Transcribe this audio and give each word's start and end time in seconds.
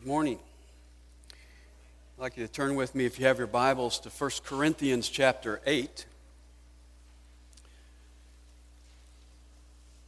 Good 0.00 0.08
morning. 0.08 0.38
I'd 2.16 2.22
like 2.22 2.38
you 2.38 2.46
to 2.46 2.50
turn 2.50 2.74
with 2.74 2.94
me, 2.94 3.04
if 3.04 3.20
you 3.20 3.26
have 3.26 3.36
your 3.36 3.46
Bibles, 3.46 3.98
to 3.98 4.08
1 4.08 4.30
Corinthians 4.46 5.10
chapter 5.10 5.60
8. 5.66 6.06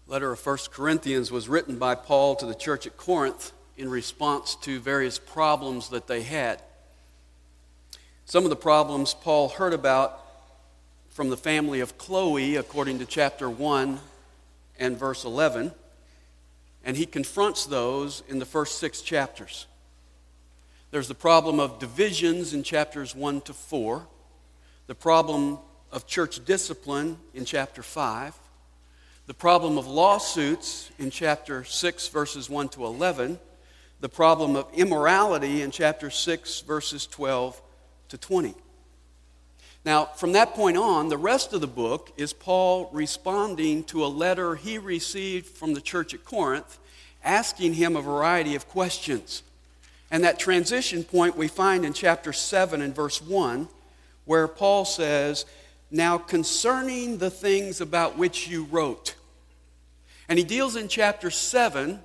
letter 0.06 0.32
of 0.32 0.46
1 0.46 0.58
Corinthians 0.70 1.30
was 1.30 1.46
written 1.46 1.76
by 1.76 1.94
Paul 1.94 2.36
to 2.36 2.46
the 2.46 2.54
church 2.54 2.86
at 2.86 2.96
Corinth 2.96 3.52
in 3.77 3.91
response 3.91 4.55
to 4.62 4.80
various 4.80 5.18
problems 5.18 5.91
that 5.91 6.06
they 6.06 6.22
had. 6.22 6.62
Some 8.24 8.45
of 8.45 8.50
the 8.50 8.56
problems 8.56 9.12
Paul 9.12 9.50
heard 9.50 9.74
about 9.74 10.18
from 11.11 11.29
the 11.29 11.36
family 11.36 11.80
of 11.80 11.98
Chloe, 11.98 12.56
according 12.56 12.98
to 13.00 13.04
chapter 13.04 13.50
1 13.50 14.00
and 14.79 14.96
verse 14.96 15.24
11, 15.27 15.70
and 16.82 16.96
he 16.96 17.04
confronts 17.04 17.66
those 17.66 18.22
in 18.27 18.38
the 18.38 18.46
first 18.46 18.79
six 18.79 19.02
chapters. 19.02 19.66
There's 20.92 21.09
the 21.09 21.14
problem 21.14 21.59
of 21.59 21.78
divisions 21.78 22.52
in 22.52 22.62
chapters 22.62 23.16
1 23.16 23.41
to 23.42 23.55
4, 23.55 24.06
the 24.88 24.95
problem 24.95 25.59
of 25.91 26.06
church 26.06 26.45
discipline 26.45 27.16
in 27.32 27.46
chapter 27.46 27.82
5, 27.82 28.38
the 29.27 29.32
problem 29.32 29.78
of 29.78 29.87
lawsuits 29.87 30.91
in 30.98 31.09
chapter 31.10 31.65
6, 31.65 32.09
verses 32.09 32.51
1 32.51 32.68
to 32.68 32.84
11, 32.84 33.38
the 34.01 34.09
problem 34.10 34.55
of 34.55 34.66
immorality 34.74 35.62
in 35.62 35.70
chapter 35.70 36.10
6, 36.10 36.60
verses 36.60 37.06
12 37.06 37.62
to 38.10 38.18
20. 38.18 38.54
Now, 39.87 40.04
from 40.04 40.32
that 40.32 40.52
point 40.52 40.77
on, 40.77 41.09
the 41.09 41.16
rest 41.16 41.54
of 41.54 41.62
the 41.62 41.66
book 41.66 42.12
is 42.18 42.34
Paul 42.34 42.90
responding 42.93 43.84
to 43.84 44.04
a 44.04 44.09
letter 44.09 44.56
he 44.56 44.77
received 44.77 45.46
from 45.46 45.73
the 45.73 45.80
church 45.80 46.12
at 46.12 46.27
Corinth 46.27 46.79
asking 47.24 47.73
him 47.73 47.96
a 47.96 48.02
variety 48.02 48.54
of 48.54 48.68
questions. 48.68 49.43
And 50.12 50.23
that 50.25 50.39
transition 50.39 51.05
point 51.05 51.39
we 51.39 51.49
find 51.49 51.87
in 51.87 51.95
chapter 51.95 52.35
7 52.35 52.82
and 52.82 52.95
verse 52.95 53.23
1, 53.23 53.66
where 54.27 54.46
Paul 54.46 54.85
says, 54.85 55.46
Now 55.91 56.19
concerning 56.19 57.16
the 57.16 57.30
things 57.30 57.80
about 57.80 58.19
which 58.19 58.46
you 58.46 58.65
wrote. 58.65 59.15
And 60.29 60.38
he 60.38 60.45
deals 60.45 60.77
in 60.77 60.88
chapter 60.88 61.30
7 61.30 61.99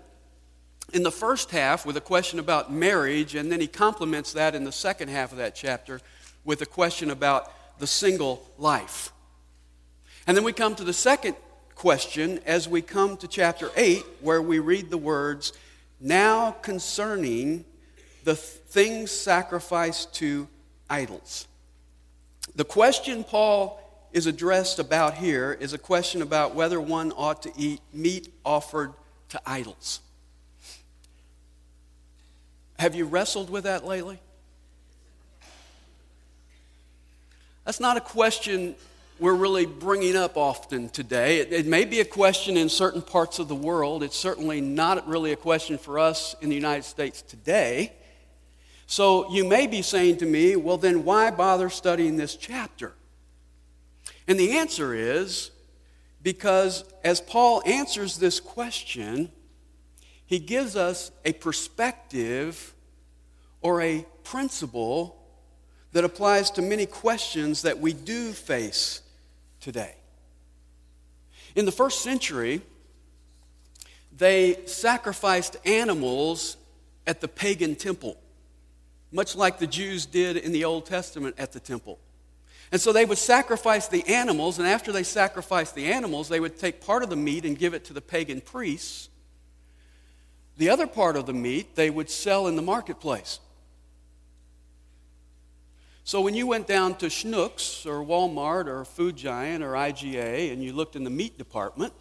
in 0.94 1.04
the 1.04 1.12
first 1.12 1.52
half 1.52 1.86
with 1.86 1.98
a 1.98 2.02
question 2.02 2.40
about 2.40 2.72
marriage, 2.72 3.36
and 3.36 3.52
then 3.52 3.60
he 3.60 3.68
complements 3.68 4.32
that 4.32 4.56
in 4.56 4.64
the 4.64 4.72
second 4.72 5.10
half 5.10 5.34
of 5.34 5.38
that 5.40 5.54
chapter 5.54 6.00
with 6.46 6.62
a 6.62 6.66
question 6.66 7.12
about 7.12 7.52
the 7.78 7.88
single 7.88 8.50
life. 8.58 9.12
And 10.26 10.36
then 10.36 10.46
we 10.46 10.54
come 10.54 10.76
to 10.76 10.86
the 10.86 10.94
second 10.94 11.36
question 11.76 12.40
as 12.46 12.70
we 12.70 12.82
come 12.82 13.18
to 13.18 13.28
chapter 13.28 13.70
8, 13.76 14.06
where 14.22 14.42
we 14.42 14.60
read 14.60 14.92
the 14.92 14.98
words, 14.98 15.52
Now 16.00 16.52
concerning 16.52 17.66
the 18.28 18.36
things 18.36 19.10
sacrificed 19.10 20.14
to 20.14 20.50
idols. 20.90 21.48
The 22.58 22.66
question 22.66 23.24
Paul 23.24 23.80
is 24.12 24.26
addressed 24.26 24.80
about 24.80 25.14
here 25.14 25.58
is 25.58 25.72
a 25.72 25.78
question 25.78 26.22
about 26.22 26.54
whether 26.54 26.82
one 26.82 27.14
ought 27.14 27.44
to 27.44 27.54
eat 27.56 27.80
meat 27.94 28.28
offered 28.44 28.92
to 29.30 29.40
idols. 29.46 30.02
Have 32.78 32.96
you 32.96 33.06
wrestled 33.06 33.50
with 33.50 33.64
that 33.64 33.86
lately? 33.86 34.20
That's 37.64 37.80
not 37.80 37.96
a 37.96 38.02
question 38.02 38.76
we're 39.20 39.36
really 39.36 39.66
bringing 39.66 40.18
up 40.18 40.36
often 40.36 40.90
today. 40.90 41.38
It, 41.38 41.54
it, 41.54 41.66
may 41.66 41.86
be 41.86 42.02
a 42.02 42.06
question 42.06 42.58
in 42.58 42.68
certain 42.68 43.02
parts 43.02 43.40
of 43.40 43.48
the 43.48 43.56
world. 43.56 44.04
It's 44.04 44.18
certainly 44.18 44.60
not 44.60 45.08
really 45.08 45.32
a 45.32 45.38
question 45.38 45.78
for 45.78 45.98
us 45.98 46.36
in 46.42 46.50
the 46.50 46.56
United 46.56 46.84
States 46.84 47.22
today. 47.22 47.94
So 48.88 49.30
you 49.30 49.44
may 49.44 49.68
be 49.68 49.82
saying 49.82 50.18
to 50.18 50.26
me, 50.26 50.56
well, 50.56 50.78
then 50.78 51.04
why 51.04 51.30
bother 51.30 51.70
studying 51.70 52.16
this 52.16 52.36
chapter? 52.36 52.94
And 54.28 54.40
the 54.40 54.58
answer 54.58 54.94
is 54.94 55.52
because 56.22 56.86
as 57.04 57.20
Paul 57.20 57.62
answers 57.66 58.18
this 58.18 58.40
question, 58.40 59.30
he 60.26 60.40
gives 60.40 60.78
us 60.78 61.12
a 61.26 61.34
perspective 61.34 62.74
or 63.62 63.82
a 63.82 64.06
principle 64.24 65.22
that 65.92 66.06
applies 66.06 66.50
to 66.52 66.62
many 66.62 66.86
questions 66.86 67.64
that 67.64 67.80
we 67.80 67.92
do 67.92 68.32
face 68.32 69.02
today. 69.60 69.96
In 71.56 71.66
the 71.66 71.72
first 71.74 72.04
century, 72.04 72.62
they 74.16 74.60
sacrificed 74.66 75.58
animals 75.66 76.56
at 77.06 77.20
the 77.20 77.28
pagan 77.28 77.76
temple 77.76 78.18
much 79.12 79.36
like 79.36 79.60
the 79.60 79.68
Jews 79.68 80.06
did 80.06 80.38
in 80.38 80.52
the 80.52 80.66
Old 80.66 80.86
Testament 80.86 81.36
at 81.38 81.52
the 81.52 81.60
temple. 81.60 82.00
And 82.72 82.82
so 82.82 82.92
they 82.92 83.06
would 83.06 83.18
sacrifice 83.18 83.88
the 83.88 84.06
animals, 84.08 84.60
and 84.60 84.68
after 84.68 84.92
they 84.92 85.04
sacrificed 85.04 85.74
the 85.74 85.86
animals, 85.86 86.28
they 86.28 86.40
would 86.40 86.60
take 86.60 86.82
part 86.82 87.04
of 87.04 87.10
the 87.10 87.16
meat 87.16 87.46
and 87.46 87.58
give 87.58 87.74
it 87.74 87.86
to 87.86 87.94
the 87.94 88.02
pagan 88.02 88.42
priests. 88.42 89.10
The 90.58 90.70
other 90.70 90.88
part 90.88 91.16
of 91.16 91.26
the 91.26 91.34
meat 91.34 91.76
they 91.76 91.90
would 91.90 92.10
sell 92.10 92.48
in 92.48 92.56
the 92.56 92.62
marketplace. 92.62 93.40
So 96.04 96.22
when 96.22 96.34
you 96.34 96.48
went 96.48 96.68
down 96.68 96.96
to 97.00 97.08
Schnucks 97.08 97.86
or 97.86 98.04
Walmart 98.04 98.68
or 98.68 98.86
Food 98.86 99.18
Giant 99.18 99.62
or 99.62 99.74
IGA 99.74 100.54
and 100.54 100.64
you 100.64 100.72
looked 100.72 100.96
in 100.96 101.04
the 101.04 101.10
meat 101.10 101.38
department 101.38 101.94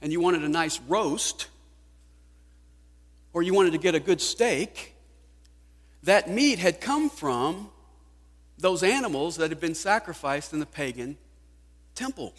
and 0.00 0.10
you 0.10 0.20
wanted 0.20 0.42
a 0.42 0.48
nice 0.48 0.80
roast 0.88 1.48
or 3.34 3.42
you 3.42 3.52
wanted 3.52 3.72
to 3.72 3.78
get 3.78 3.94
a 3.94 4.00
good 4.00 4.22
steak, 4.22 4.94
that 6.02 6.30
meat 6.30 6.58
had 6.58 6.80
come 6.80 7.10
from 7.10 7.70
those 8.58 8.82
animals 8.82 9.36
that 9.36 9.50
had 9.50 9.60
been 9.60 9.74
sacrificed 9.74 10.52
in 10.52 10.60
the 10.60 10.66
pagan 10.66 11.16
temple. 11.94 12.34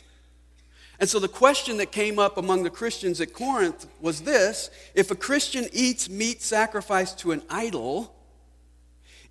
And 0.99 1.09
so 1.09 1.19
the 1.19 1.27
question 1.27 1.77
that 1.77 1.91
came 1.91 2.19
up 2.19 2.37
among 2.37 2.63
the 2.63 2.69
Christians 2.69 3.19
at 3.21 3.33
Corinth 3.33 3.87
was 3.99 4.21
this 4.21 4.69
if 4.93 5.09
a 5.09 5.15
Christian 5.15 5.67
eats 5.73 6.09
meat 6.09 6.41
sacrificed 6.41 7.19
to 7.19 7.31
an 7.31 7.41
idol, 7.49 8.15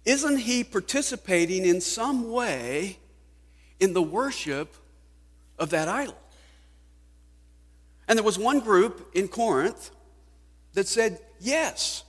isn't 0.04 0.38
he 0.38 0.64
participating 0.64 1.64
in 1.64 1.80
some 1.80 2.30
way 2.30 2.98
in 3.78 3.92
the 3.92 4.02
worship 4.02 4.74
of 5.58 5.70
that 5.70 5.86
idol? 5.88 6.16
And 8.08 8.18
there 8.18 8.24
was 8.24 8.38
one 8.38 8.58
group 8.58 9.10
in 9.14 9.28
Corinth 9.28 9.92
that 10.72 10.88
said, 10.88 11.20
yes. 11.38 12.02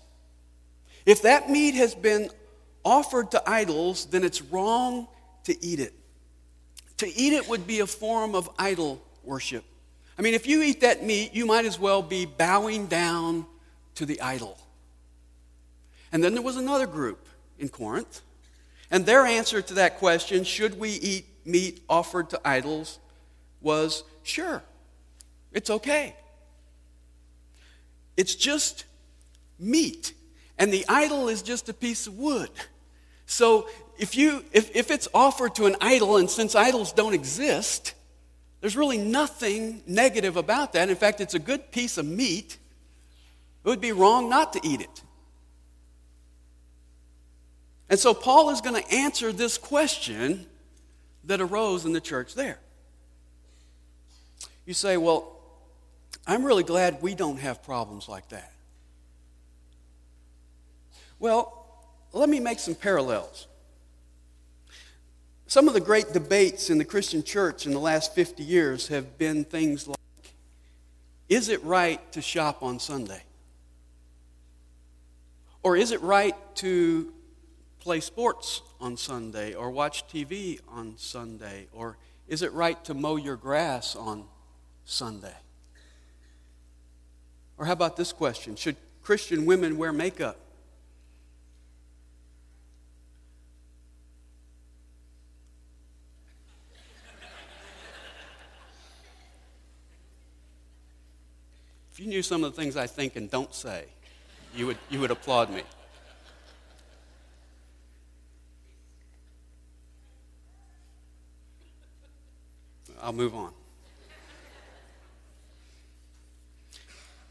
If 1.11 1.23
that 1.23 1.49
meat 1.49 1.75
has 1.75 1.93
been 1.93 2.29
offered 2.85 3.31
to 3.31 3.43
idols, 3.45 4.05
then 4.05 4.23
it's 4.23 4.41
wrong 4.41 5.09
to 5.43 5.61
eat 5.61 5.81
it. 5.81 5.93
To 6.99 7.05
eat 7.05 7.33
it 7.33 7.49
would 7.49 7.67
be 7.67 7.81
a 7.81 7.85
form 7.85 8.33
of 8.33 8.49
idol 8.57 9.03
worship. 9.21 9.65
I 10.17 10.21
mean, 10.21 10.33
if 10.33 10.47
you 10.47 10.61
eat 10.61 10.79
that 10.79 11.03
meat, 11.03 11.33
you 11.33 11.45
might 11.45 11.65
as 11.65 11.77
well 11.77 12.01
be 12.01 12.25
bowing 12.25 12.87
down 12.87 13.45
to 13.95 14.05
the 14.05 14.21
idol. 14.21 14.57
And 16.13 16.23
then 16.23 16.33
there 16.33 16.41
was 16.41 16.55
another 16.55 16.87
group 16.87 17.27
in 17.59 17.67
Corinth, 17.67 18.21
and 18.89 19.05
their 19.05 19.25
answer 19.25 19.61
to 19.61 19.73
that 19.73 19.97
question, 19.97 20.45
should 20.45 20.79
we 20.79 20.91
eat 20.91 21.25
meat 21.43 21.83
offered 21.89 22.29
to 22.29 22.39
idols, 22.45 22.99
was 23.59 24.05
sure, 24.23 24.63
it's 25.51 25.69
okay. 25.69 26.15
It's 28.15 28.33
just 28.33 28.85
meat 29.59 30.13
and 30.61 30.71
the 30.71 30.85
idol 30.87 31.27
is 31.27 31.41
just 31.41 31.69
a 31.69 31.73
piece 31.73 32.05
of 32.05 32.19
wood. 32.19 32.51
So 33.25 33.67
if, 33.97 34.15
you, 34.15 34.45
if, 34.53 34.75
if 34.75 34.91
it's 34.91 35.07
offered 35.11 35.55
to 35.55 35.65
an 35.65 35.75
idol, 35.81 36.17
and 36.17 36.29
since 36.29 36.53
idols 36.53 36.93
don't 36.93 37.15
exist, 37.15 37.95
there's 38.59 38.77
really 38.77 38.99
nothing 38.99 39.81
negative 39.87 40.37
about 40.37 40.73
that. 40.73 40.87
In 40.87 40.95
fact, 40.95 41.19
it's 41.19 41.33
a 41.33 41.39
good 41.39 41.71
piece 41.71 41.97
of 41.97 42.05
meat. 42.05 42.59
It 43.65 43.69
would 43.69 43.81
be 43.81 43.91
wrong 43.91 44.29
not 44.29 44.53
to 44.53 44.59
eat 44.63 44.81
it. 44.81 45.01
And 47.89 47.99
so 47.99 48.13
Paul 48.13 48.51
is 48.51 48.61
going 48.61 48.79
to 48.79 48.93
answer 48.93 49.31
this 49.31 49.57
question 49.57 50.45
that 51.23 51.41
arose 51.41 51.85
in 51.85 51.91
the 51.91 52.01
church 52.01 52.35
there. 52.35 52.59
You 54.67 54.75
say, 54.75 54.97
well, 54.97 55.39
I'm 56.27 56.43
really 56.43 56.63
glad 56.63 57.01
we 57.01 57.15
don't 57.15 57.39
have 57.39 57.63
problems 57.63 58.07
like 58.07 58.29
that. 58.29 58.51
Well, 61.21 61.85
let 62.13 62.29
me 62.29 62.39
make 62.39 62.57
some 62.57 62.73
parallels. 62.73 63.45
Some 65.45 65.67
of 65.67 65.75
the 65.75 65.79
great 65.79 66.13
debates 66.13 66.71
in 66.71 66.79
the 66.79 66.83
Christian 66.83 67.21
church 67.21 67.67
in 67.67 67.73
the 67.73 67.79
last 67.79 68.15
50 68.15 68.41
years 68.41 68.87
have 68.87 69.19
been 69.19 69.45
things 69.45 69.87
like 69.87 69.97
is 71.29 71.47
it 71.47 71.63
right 71.63 72.11
to 72.13 72.23
shop 72.23 72.63
on 72.63 72.79
Sunday? 72.79 73.21
Or 75.61 75.77
is 75.77 75.91
it 75.91 76.01
right 76.01 76.35
to 76.55 77.13
play 77.79 77.99
sports 77.99 78.63
on 78.81 78.97
Sunday 78.97 79.53
or 79.53 79.69
watch 79.69 80.07
TV 80.07 80.59
on 80.69 80.97
Sunday? 80.97 81.67
Or 81.71 81.97
is 82.27 82.41
it 82.41 82.51
right 82.51 82.83
to 82.85 82.95
mow 82.95 83.17
your 83.17 83.35
grass 83.35 83.95
on 83.95 84.25
Sunday? 84.85 85.35
Or 87.59 87.65
how 87.65 87.73
about 87.73 87.95
this 87.95 88.11
question 88.11 88.55
Should 88.55 88.75
Christian 89.03 89.45
women 89.45 89.77
wear 89.77 89.93
makeup? 89.93 90.37
You 102.01 102.07
knew 102.07 102.23
some 102.23 102.43
of 102.43 102.55
the 102.55 102.59
things 102.59 102.75
I 102.75 102.87
think 102.87 103.15
and 103.15 103.29
don't 103.29 103.53
say, 103.53 103.85
you 104.55 104.65
would, 104.65 104.77
you 104.89 104.99
would 105.01 105.11
applaud 105.11 105.51
me. 105.51 105.61
I'll 112.99 113.13
move 113.13 113.35
on. 113.35 113.51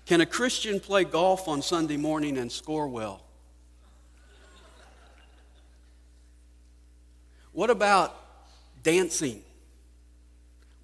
Can 0.06 0.20
a 0.20 0.26
Christian 0.26 0.78
play 0.78 1.02
golf 1.02 1.48
on 1.48 1.62
Sunday 1.62 1.96
morning 1.96 2.38
and 2.38 2.50
score 2.50 2.86
well? 2.86 3.24
What 7.52 7.70
about 7.70 8.16
dancing? 8.84 9.42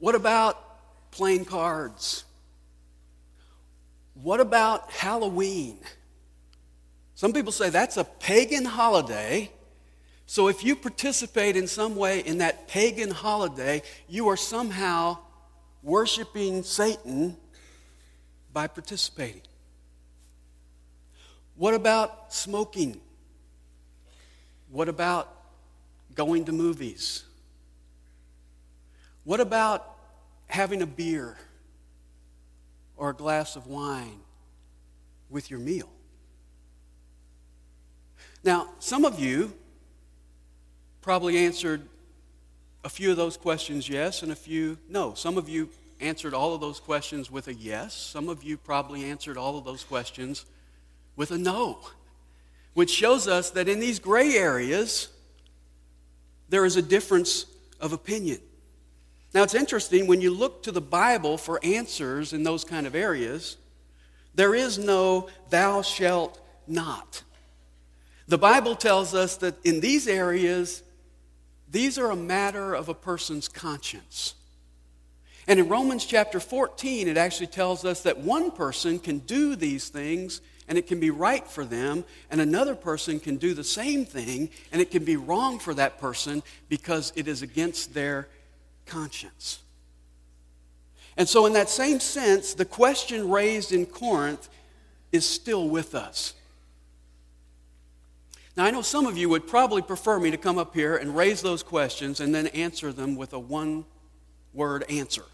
What 0.00 0.16
about 0.16 0.60
playing 1.12 1.44
cards? 1.44 2.24
What 4.22 4.40
about 4.40 4.90
Halloween? 4.90 5.78
Some 7.14 7.32
people 7.32 7.52
say 7.52 7.70
that's 7.70 7.96
a 7.96 8.04
pagan 8.04 8.64
holiday. 8.64 9.50
So 10.26 10.48
if 10.48 10.64
you 10.64 10.74
participate 10.74 11.56
in 11.56 11.66
some 11.66 11.96
way 11.96 12.20
in 12.20 12.38
that 12.38 12.66
pagan 12.66 13.10
holiday, 13.10 13.82
you 14.08 14.28
are 14.28 14.36
somehow 14.36 15.18
worshiping 15.82 16.62
Satan 16.62 17.36
by 18.52 18.66
participating. 18.66 19.42
What 21.54 21.74
about 21.74 22.32
smoking? 22.32 23.00
What 24.70 24.88
about 24.88 25.32
going 26.14 26.46
to 26.46 26.52
movies? 26.52 27.24
What 29.24 29.40
about 29.40 29.86
having 30.48 30.82
a 30.82 30.86
beer 30.86 31.36
or 32.96 33.10
a 33.10 33.14
glass 33.14 33.56
of 33.56 33.66
wine 33.66 34.20
with 35.28 35.50
your 35.50 35.60
meal? 35.60 35.90
Now, 38.44 38.68
some 38.78 39.04
of 39.04 39.18
you 39.18 39.52
probably 41.00 41.38
answered 41.38 41.82
a 42.84 42.88
few 42.88 43.10
of 43.10 43.16
those 43.16 43.36
questions 43.36 43.88
yes 43.88 44.22
and 44.22 44.30
a 44.30 44.36
few 44.36 44.78
no. 44.88 45.14
Some 45.14 45.36
of 45.36 45.48
you 45.48 45.68
answered 46.00 46.34
all 46.34 46.54
of 46.54 46.60
those 46.60 46.78
questions 46.78 47.30
with 47.30 47.48
a 47.48 47.54
yes. 47.54 47.94
Some 47.94 48.28
of 48.28 48.44
you 48.44 48.56
probably 48.56 49.04
answered 49.04 49.36
all 49.36 49.58
of 49.58 49.64
those 49.64 49.82
questions 49.82 50.44
with 51.16 51.30
a 51.30 51.38
no, 51.38 51.80
which 52.74 52.90
shows 52.90 53.26
us 53.26 53.50
that 53.50 53.68
in 53.68 53.80
these 53.80 53.98
gray 53.98 54.34
areas, 54.34 55.08
there 56.48 56.64
is 56.64 56.76
a 56.76 56.82
difference 56.82 57.46
of 57.80 57.92
opinion. 57.92 58.38
Now, 59.36 59.42
it's 59.42 59.54
interesting 59.54 60.06
when 60.06 60.22
you 60.22 60.30
look 60.30 60.62
to 60.62 60.72
the 60.72 60.80
Bible 60.80 61.36
for 61.36 61.60
answers 61.62 62.32
in 62.32 62.42
those 62.42 62.64
kind 62.64 62.86
of 62.86 62.94
areas, 62.94 63.58
there 64.34 64.54
is 64.54 64.78
no 64.78 65.28
thou 65.50 65.82
shalt 65.82 66.40
not. 66.66 67.22
The 68.28 68.38
Bible 68.38 68.74
tells 68.74 69.14
us 69.14 69.36
that 69.36 69.56
in 69.62 69.80
these 69.80 70.08
areas, 70.08 70.82
these 71.70 71.98
are 71.98 72.10
a 72.10 72.16
matter 72.16 72.72
of 72.72 72.88
a 72.88 72.94
person's 72.94 73.46
conscience. 73.46 74.36
And 75.46 75.60
in 75.60 75.68
Romans 75.68 76.06
chapter 76.06 76.40
14, 76.40 77.06
it 77.06 77.18
actually 77.18 77.48
tells 77.48 77.84
us 77.84 78.04
that 78.04 78.16
one 78.16 78.50
person 78.50 78.98
can 78.98 79.18
do 79.18 79.54
these 79.54 79.90
things 79.90 80.40
and 80.66 80.78
it 80.78 80.86
can 80.86 80.98
be 80.98 81.10
right 81.10 81.46
for 81.46 81.64
them, 81.66 82.04
and 82.30 82.40
another 82.40 82.74
person 82.74 83.20
can 83.20 83.36
do 83.36 83.52
the 83.52 83.62
same 83.62 84.06
thing 84.06 84.48
and 84.72 84.80
it 84.80 84.90
can 84.90 85.04
be 85.04 85.16
wrong 85.16 85.58
for 85.58 85.74
that 85.74 85.98
person 85.98 86.42
because 86.70 87.12
it 87.16 87.28
is 87.28 87.42
against 87.42 87.92
their 87.92 88.28
conscience. 88.86 89.60
And 91.16 91.28
so, 91.28 91.46
in 91.46 91.52
that 91.54 91.68
same 91.68 92.00
sense, 92.00 92.54
the 92.54 92.64
question 92.64 93.28
raised 93.30 93.72
in 93.72 93.86
Corinth 93.86 94.48
is 95.12 95.24
still 95.24 95.68
with 95.68 95.94
us. 95.94 96.34
Now, 98.56 98.64
I 98.64 98.70
know 98.70 98.82
some 98.82 99.06
of 99.06 99.18
you 99.18 99.28
would 99.28 99.46
probably 99.46 99.82
prefer 99.82 100.18
me 100.18 100.30
to 100.30 100.36
come 100.36 100.58
up 100.58 100.74
here 100.74 100.96
and 100.96 101.16
raise 101.16 101.42
those 101.42 101.62
questions 101.62 102.20
and 102.20 102.34
then 102.34 102.46
answer 102.48 102.92
them 102.92 103.16
with 103.16 103.32
a 103.32 103.38
one 103.38 103.84
word 104.54 104.84
answer 104.88 105.24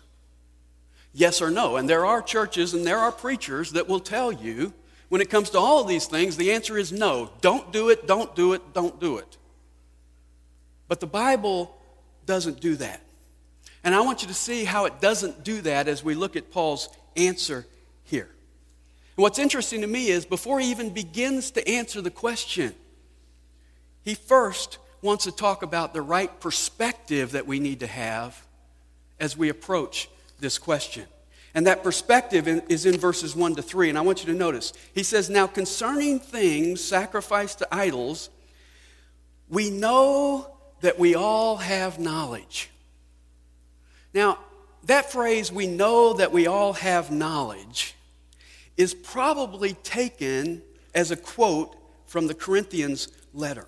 yes 1.12 1.40
or 1.40 1.50
no. 1.50 1.76
And 1.76 1.88
there 1.88 2.06
are 2.06 2.22
churches 2.22 2.74
and 2.74 2.86
there 2.86 2.98
are 2.98 3.12
preachers 3.12 3.72
that 3.72 3.88
will 3.88 4.00
tell 4.00 4.32
you 4.32 4.72
when 5.08 5.20
it 5.20 5.28
comes 5.28 5.50
to 5.50 5.58
all 5.58 5.82
of 5.82 5.88
these 5.88 6.06
things, 6.06 6.36
the 6.36 6.52
answer 6.52 6.78
is 6.78 6.90
no. 6.90 7.30
Don't 7.42 7.70
do 7.72 7.90
it, 7.90 8.06
don't 8.06 8.34
do 8.34 8.54
it, 8.54 8.72
don't 8.72 8.98
do 8.98 9.18
it. 9.18 9.36
But 10.88 11.00
the 11.00 11.06
Bible 11.06 11.76
doesn't 12.24 12.60
do 12.60 12.76
that. 12.76 13.02
And 13.84 13.94
I 13.94 14.00
want 14.00 14.22
you 14.22 14.28
to 14.28 14.34
see 14.34 14.64
how 14.64 14.84
it 14.84 15.00
doesn't 15.00 15.44
do 15.44 15.60
that 15.62 15.88
as 15.88 16.04
we 16.04 16.14
look 16.14 16.36
at 16.36 16.50
Paul's 16.50 16.88
answer 17.16 17.66
here. 18.04 18.28
And 19.16 19.22
what's 19.22 19.38
interesting 19.38 19.80
to 19.80 19.86
me 19.86 20.08
is 20.08 20.24
before 20.24 20.60
he 20.60 20.70
even 20.70 20.90
begins 20.90 21.50
to 21.52 21.68
answer 21.68 22.00
the 22.00 22.10
question, 22.10 22.74
he 24.02 24.14
first 24.14 24.78
wants 25.02 25.24
to 25.24 25.32
talk 25.32 25.62
about 25.62 25.92
the 25.92 26.02
right 26.02 26.40
perspective 26.40 27.32
that 27.32 27.46
we 27.46 27.58
need 27.58 27.80
to 27.80 27.86
have 27.86 28.46
as 29.18 29.36
we 29.36 29.48
approach 29.48 30.08
this 30.38 30.58
question. 30.58 31.04
And 31.54 31.66
that 31.66 31.82
perspective 31.82 32.48
is 32.48 32.86
in 32.86 32.96
verses 32.96 33.36
1 33.36 33.56
to 33.56 33.62
3. 33.62 33.90
And 33.90 33.98
I 33.98 34.00
want 34.00 34.24
you 34.24 34.32
to 34.32 34.38
notice. 34.38 34.72
He 34.94 35.02
says, 35.02 35.28
Now 35.28 35.46
concerning 35.46 36.18
things 36.18 36.82
sacrificed 36.82 37.58
to 37.58 37.74
idols, 37.74 38.30
we 39.48 39.68
know 39.68 40.50
that 40.80 40.98
we 40.98 41.14
all 41.14 41.56
have 41.56 41.98
knowledge. 41.98 42.70
Now, 44.14 44.38
that 44.84 45.12
phrase, 45.12 45.52
we 45.52 45.66
know 45.66 46.14
that 46.14 46.32
we 46.32 46.46
all 46.46 46.72
have 46.74 47.10
knowledge, 47.10 47.94
is 48.76 48.94
probably 48.94 49.74
taken 49.74 50.62
as 50.94 51.10
a 51.10 51.16
quote 51.16 51.76
from 52.06 52.26
the 52.26 52.34
Corinthians 52.34 53.08
letter. 53.32 53.66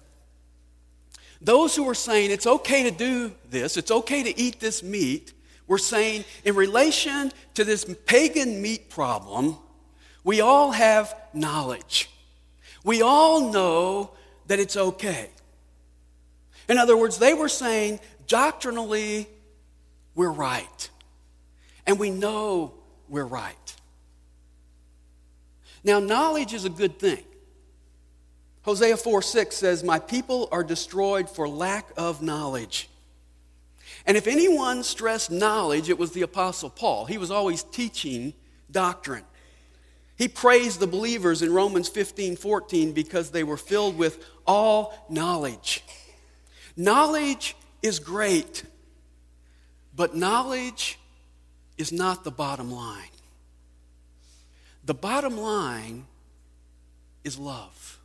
Those 1.40 1.76
who 1.76 1.88
are 1.88 1.94
saying 1.94 2.30
it's 2.30 2.46
okay 2.46 2.84
to 2.84 2.90
do 2.90 3.32
this, 3.50 3.76
it's 3.76 3.90
okay 3.90 4.22
to 4.22 4.38
eat 4.38 4.60
this 4.60 4.82
meat, 4.82 5.32
we're 5.66 5.78
saying, 5.78 6.24
in 6.44 6.54
relation 6.54 7.32
to 7.54 7.64
this 7.64 7.84
pagan 8.06 8.60
meat 8.60 8.90
problem, 8.90 9.56
we 10.22 10.40
all 10.40 10.72
have 10.72 11.14
knowledge. 11.32 12.10
We 12.82 13.00
all 13.00 13.50
know 13.50 14.10
that 14.46 14.58
it's 14.58 14.76
okay. 14.76 15.30
In 16.68 16.76
other 16.76 16.96
words, 16.96 17.18
they 17.18 17.32
were 17.32 17.48
saying, 17.48 18.00
doctrinally, 18.26 19.28
we're 20.14 20.30
right. 20.30 20.90
And 21.86 21.98
we 21.98 22.10
know 22.10 22.74
we're 23.08 23.26
right. 23.26 23.76
Now, 25.82 26.00
knowledge 26.00 26.54
is 26.54 26.64
a 26.64 26.70
good 26.70 26.98
thing. 26.98 27.24
Hosea 28.62 28.96
4 28.96 29.20
6 29.20 29.54
says, 29.54 29.84
My 29.84 29.98
people 29.98 30.48
are 30.50 30.64
destroyed 30.64 31.28
for 31.28 31.46
lack 31.46 31.90
of 31.96 32.22
knowledge. 32.22 32.88
And 34.06 34.16
if 34.16 34.26
anyone 34.26 34.82
stressed 34.82 35.30
knowledge, 35.30 35.88
it 35.88 35.98
was 35.98 36.12
the 36.12 36.22
Apostle 36.22 36.70
Paul. 36.70 37.04
He 37.04 37.18
was 37.18 37.30
always 37.30 37.62
teaching 37.62 38.32
doctrine. 38.70 39.24
He 40.16 40.28
praised 40.28 40.80
the 40.80 40.86
believers 40.86 41.42
in 41.42 41.52
Romans 41.52 41.88
15 41.88 42.36
14 42.36 42.92
because 42.92 43.30
they 43.30 43.44
were 43.44 43.56
filled 43.56 43.98
with 43.98 44.24
all 44.46 44.94
knowledge. 45.08 45.84
Knowledge 46.76 47.56
is 47.82 47.98
great, 47.98 48.64
but 49.96 50.14
knowledge 50.14 50.98
is 51.76 51.92
not 51.92 52.24
the 52.24 52.30
bottom 52.30 52.70
line. 52.70 53.08
The 54.84 54.94
bottom 54.94 55.36
line 55.38 56.06
is 57.22 57.38
love. 57.38 57.98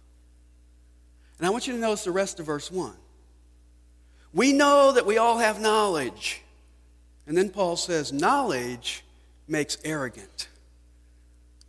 And 1.38 1.48
I 1.48 1.50
want 1.50 1.68
you 1.68 1.74
to 1.74 1.80
notice 1.80 2.04
the 2.04 2.12
rest 2.12 2.40
of 2.40 2.46
verse 2.46 2.72
1. 2.72 2.94
We 4.34 4.54
know 4.54 4.92
that 4.92 5.06
we 5.06 5.18
all 5.18 5.40
have 5.40 5.60
knowledge. 5.60 6.42
And 7.26 7.38
then 7.38 7.50
Paul 7.50 7.76
says, 7.76 8.12
knowledge 8.12 9.04
makes 9.48 9.78
arrogant, 9.84 10.48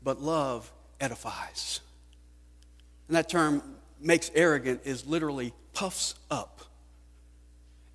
but 0.02 0.20
love 0.20 0.70
edifies. 1.00 1.80
And 3.08 3.16
that 3.16 3.28
term, 3.28 3.62
makes 4.00 4.30
arrogant, 4.34 4.82
is 4.84 5.06
literally 5.06 5.52
puffs 5.72 6.14
up. 6.30 6.60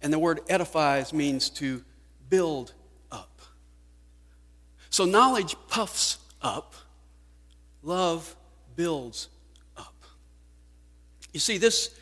And 0.01 0.11
the 0.11 0.19
word 0.19 0.41
edifies 0.49 1.13
means 1.13 1.49
to 1.51 1.83
build 2.29 2.73
up. 3.11 3.41
So 4.89 5.05
knowledge 5.05 5.55
puffs 5.67 6.17
up, 6.41 6.75
love 7.83 8.35
builds 8.75 9.29
up. 9.77 9.95
You 11.33 11.39
see, 11.39 11.57
this 11.57 11.93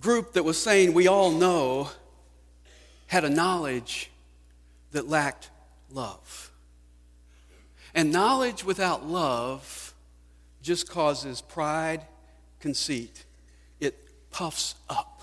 group 0.00 0.32
that 0.34 0.42
was 0.44 0.60
saying 0.60 0.94
we 0.94 1.06
all 1.06 1.30
know 1.30 1.90
had 3.06 3.24
a 3.24 3.30
knowledge 3.30 4.10
that 4.92 5.08
lacked 5.08 5.50
love. 5.90 6.50
And 7.94 8.10
knowledge 8.10 8.64
without 8.64 9.06
love 9.06 9.94
just 10.62 10.88
causes 10.88 11.40
pride, 11.40 12.04
conceit. 12.58 13.24
It 13.78 13.96
puffs 14.30 14.74
up. 14.88 15.22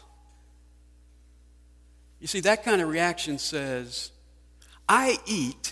You 2.19 2.27
see, 2.27 2.39
that 2.41 2.63
kind 2.63 2.81
of 2.81 2.87
reaction 2.87 3.39
says, 3.39 4.11
I 4.93 5.19
eat 5.25 5.71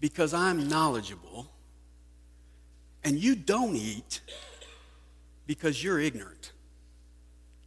because 0.00 0.34
I'm 0.34 0.66
knowledgeable, 0.66 1.46
and 3.04 3.16
you 3.16 3.36
don't 3.36 3.76
eat 3.76 4.20
because 5.46 5.82
you're 5.82 6.00
ignorant. 6.00 6.50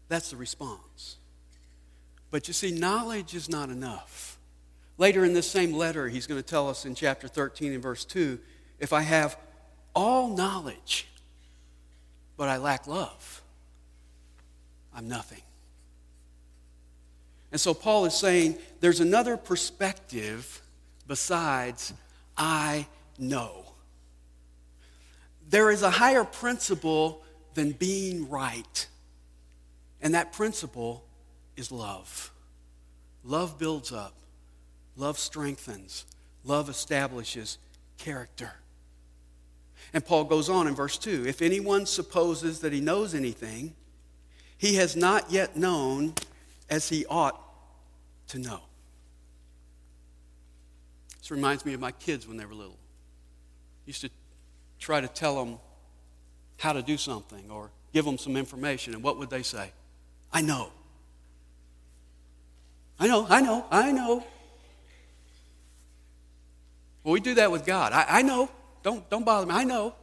That's 0.10 0.32
the 0.32 0.36
response. 0.36 1.16
But 2.30 2.50
you 2.50 2.54
see, 2.54 2.78
knowledge 2.78 3.36
is 3.36 3.48
not 3.48 3.70
enough. 3.70 4.38
Later 4.98 5.24
in 5.24 5.32
this 5.32 5.50
same 5.50 5.72
letter, 5.72 6.10
he's 6.10 6.28
going 6.28 6.42
to 6.42 6.46
tell 6.46 6.70
us 6.70 6.86
in 6.86 6.94
chapter 6.94 7.30
13 7.30 7.72
and 7.72 7.82
verse 7.82 8.04
2 8.04 8.38
if 8.80 8.92
I 8.92 9.04
have 9.04 9.38
all 9.96 10.36
knowledge, 10.36 11.08
but 12.36 12.50
I 12.50 12.58
lack 12.58 12.86
love, 12.86 13.42
I'm 14.94 15.08
nothing. 15.08 15.42
And 17.52 17.60
so 17.60 17.74
Paul 17.74 18.06
is 18.06 18.14
saying 18.14 18.58
there's 18.80 19.00
another 19.00 19.38
perspective 19.38 20.62
besides 21.08 21.94
I 22.36 22.88
know. 23.18 23.66
There 25.50 25.72
is 25.72 25.82
a 25.82 25.90
higher 25.90 26.26
principle 26.26 27.24
than 27.54 27.72
being 27.72 28.30
right. 28.30 28.88
And 30.02 30.14
that 30.14 30.34
principle 30.34 31.06
is 31.56 31.72
love. 31.72 32.32
Love 33.24 33.58
builds 33.58 33.92
up, 33.92 34.14
love 34.96 35.18
strengthens, 35.18 36.06
love 36.44 36.70
establishes 36.70 37.58
character. 37.98 38.52
And 39.94 40.06
Paul 40.06 40.26
goes 40.26 40.50
on 40.50 40.68
in 40.68 40.76
verse 40.76 40.98
2 40.98 41.26
If 41.28 41.42
anyone 41.42 41.86
supposes 41.86 42.60
that 42.60 42.74
he 42.74 42.82
knows 42.82 43.16
anything, 43.16 43.74
he 44.58 44.76
has 44.76 44.96
not 44.96 45.32
yet 45.32 45.56
known 45.56 46.14
as 46.70 46.90
he 46.90 47.06
ought 47.06 47.40
to 48.30 48.40
know. 48.40 48.60
This 51.20 51.32
reminds 51.32 51.66
me 51.66 51.74
of 51.74 51.80
my 51.80 51.92
kids 51.92 52.28
when 52.28 52.38
they 52.38 52.46
were 52.46 52.54
little. 52.54 52.78
I 53.86 53.88
used 53.88 54.02
to 54.02 54.10
try 54.80 55.02
to 55.02 55.08
tell 55.08 55.36
them 55.44 55.60
how 56.58 56.74
to 56.74 56.82
do 56.82 56.98
something 56.98 57.50
or 57.50 57.72
give 57.94 58.06
them 58.06 58.18
some 58.18 58.36
information, 58.36 58.94
and 58.94 59.04
what 59.04 59.18
would 59.18 59.30
they 59.30 59.44
say? 59.44 59.72
I 60.32 60.42
know. 60.42 60.72
I 63.00 63.08
know, 63.08 63.26
I 63.30 63.42
know, 63.42 63.66
I 63.70 63.92
know. 63.92 64.24
Well, 67.04 67.14
we 67.14 67.20
do 67.20 67.36
that 67.36 67.52
with 67.52 67.66
God. 67.66 67.94
I, 67.94 68.06
I 68.10 68.22
know. 68.22 68.50
Don't, 68.84 69.10
don't 69.10 69.26
bother 69.26 69.46
me. 69.46 69.54
I 69.54 69.64
know. 69.64 69.96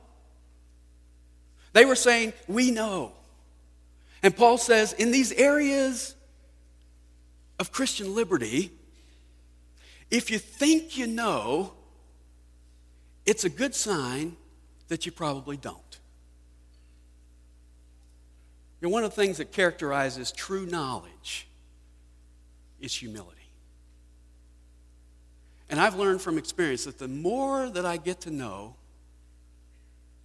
They 1.72 1.84
were 1.84 1.96
saying, 1.96 2.32
We 2.48 2.70
know. 2.70 3.12
And 4.22 4.34
Paul 4.34 4.56
says, 4.56 4.94
in 4.94 5.10
these 5.10 5.32
areas 5.32 6.13
of 7.58 7.72
Christian 7.72 8.14
liberty, 8.14 8.70
if 10.10 10.30
you 10.30 10.38
think 10.38 10.96
you 10.96 11.06
know, 11.06 11.72
it's 13.26 13.44
a 13.44 13.48
good 13.48 13.74
sign 13.74 14.36
that 14.88 15.06
you 15.06 15.12
probably 15.12 15.56
don't. 15.56 15.80
You 18.80 18.88
know, 18.88 18.92
one 18.92 19.04
of 19.04 19.14
the 19.14 19.16
things 19.16 19.38
that 19.38 19.50
characterizes 19.50 20.30
true 20.30 20.66
knowledge 20.66 21.48
is 22.80 22.94
humility. 22.94 23.30
And 25.70 25.80
I've 25.80 25.96
learned 25.96 26.20
from 26.20 26.36
experience 26.36 26.84
that 26.84 26.98
the 26.98 27.08
more 27.08 27.70
that 27.70 27.86
I 27.86 27.96
get 27.96 28.20
to 28.22 28.30
know, 28.30 28.76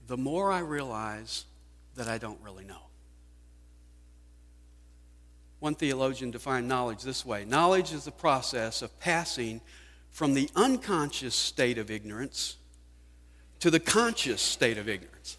the 0.08 0.18
more 0.18 0.52
I 0.52 0.60
realize 0.60 1.46
that 1.96 2.08
I 2.08 2.18
don't 2.18 2.40
really 2.42 2.66
know. 2.66 2.89
One 5.60 5.76
theologian 5.76 6.32
defined 6.32 6.68
knowledge 6.68 7.04
this 7.04 7.26
way 7.26 7.46
knowledge 7.46 7.92
is 7.92 8.06
the 8.06 8.12
process 8.12 8.82
of 8.82 8.98
passing 9.00 9.62
from 10.10 10.34
the 10.34 10.50
unconscious 10.56 11.36
state 11.36 11.78
of 11.78 11.92
ignorance 11.92 12.56
to 13.60 13.70
the 13.70 13.80
conscious 13.80 14.42
state 14.42 14.78
of 14.78 14.88
ignorance. 14.88 15.38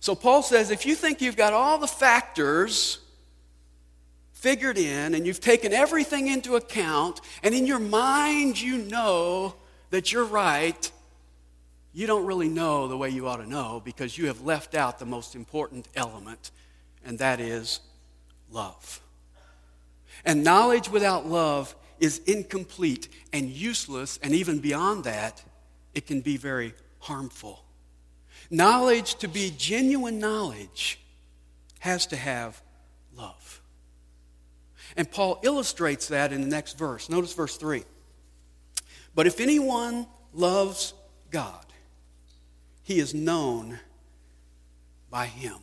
So 0.00 0.14
Paul 0.14 0.42
says 0.42 0.70
if 0.70 0.86
you 0.86 0.94
think 0.94 1.20
you've 1.20 1.36
got 1.36 1.52
all 1.52 1.78
the 1.78 1.86
factors 1.86 2.98
figured 4.32 4.78
in 4.78 5.14
and 5.14 5.26
you've 5.26 5.40
taken 5.40 5.72
everything 5.72 6.28
into 6.28 6.54
account, 6.54 7.20
and 7.42 7.54
in 7.54 7.66
your 7.66 7.80
mind 7.80 8.60
you 8.60 8.78
know 8.78 9.54
that 9.90 10.12
you're 10.12 10.24
right, 10.24 10.90
you 11.96 12.06
don't 12.06 12.26
really 12.26 12.50
know 12.50 12.88
the 12.88 12.96
way 12.96 13.08
you 13.08 13.26
ought 13.26 13.38
to 13.38 13.48
know 13.48 13.80
because 13.82 14.18
you 14.18 14.26
have 14.26 14.42
left 14.42 14.74
out 14.74 14.98
the 14.98 15.06
most 15.06 15.34
important 15.34 15.88
element, 15.96 16.50
and 17.02 17.18
that 17.20 17.40
is 17.40 17.80
love. 18.50 19.00
And 20.22 20.44
knowledge 20.44 20.90
without 20.90 21.26
love 21.26 21.74
is 21.98 22.18
incomplete 22.26 23.08
and 23.32 23.48
useless, 23.48 24.18
and 24.22 24.34
even 24.34 24.58
beyond 24.58 25.04
that, 25.04 25.42
it 25.94 26.06
can 26.06 26.20
be 26.20 26.36
very 26.36 26.74
harmful. 26.98 27.64
Knowledge, 28.50 29.14
to 29.14 29.26
be 29.26 29.50
genuine 29.56 30.18
knowledge, 30.18 31.00
has 31.78 32.06
to 32.08 32.16
have 32.16 32.60
love. 33.16 33.62
And 34.98 35.10
Paul 35.10 35.40
illustrates 35.42 36.08
that 36.08 36.30
in 36.30 36.42
the 36.42 36.46
next 36.46 36.76
verse. 36.76 37.08
Notice 37.08 37.32
verse 37.32 37.56
3. 37.56 37.84
But 39.14 39.26
if 39.26 39.40
anyone 39.40 40.06
loves 40.34 40.92
God, 41.30 41.65
he 42.86 43.00
is 43.00 43.12
known 43.12 43.80
by 45.10 45.26
him. 45.26 45.58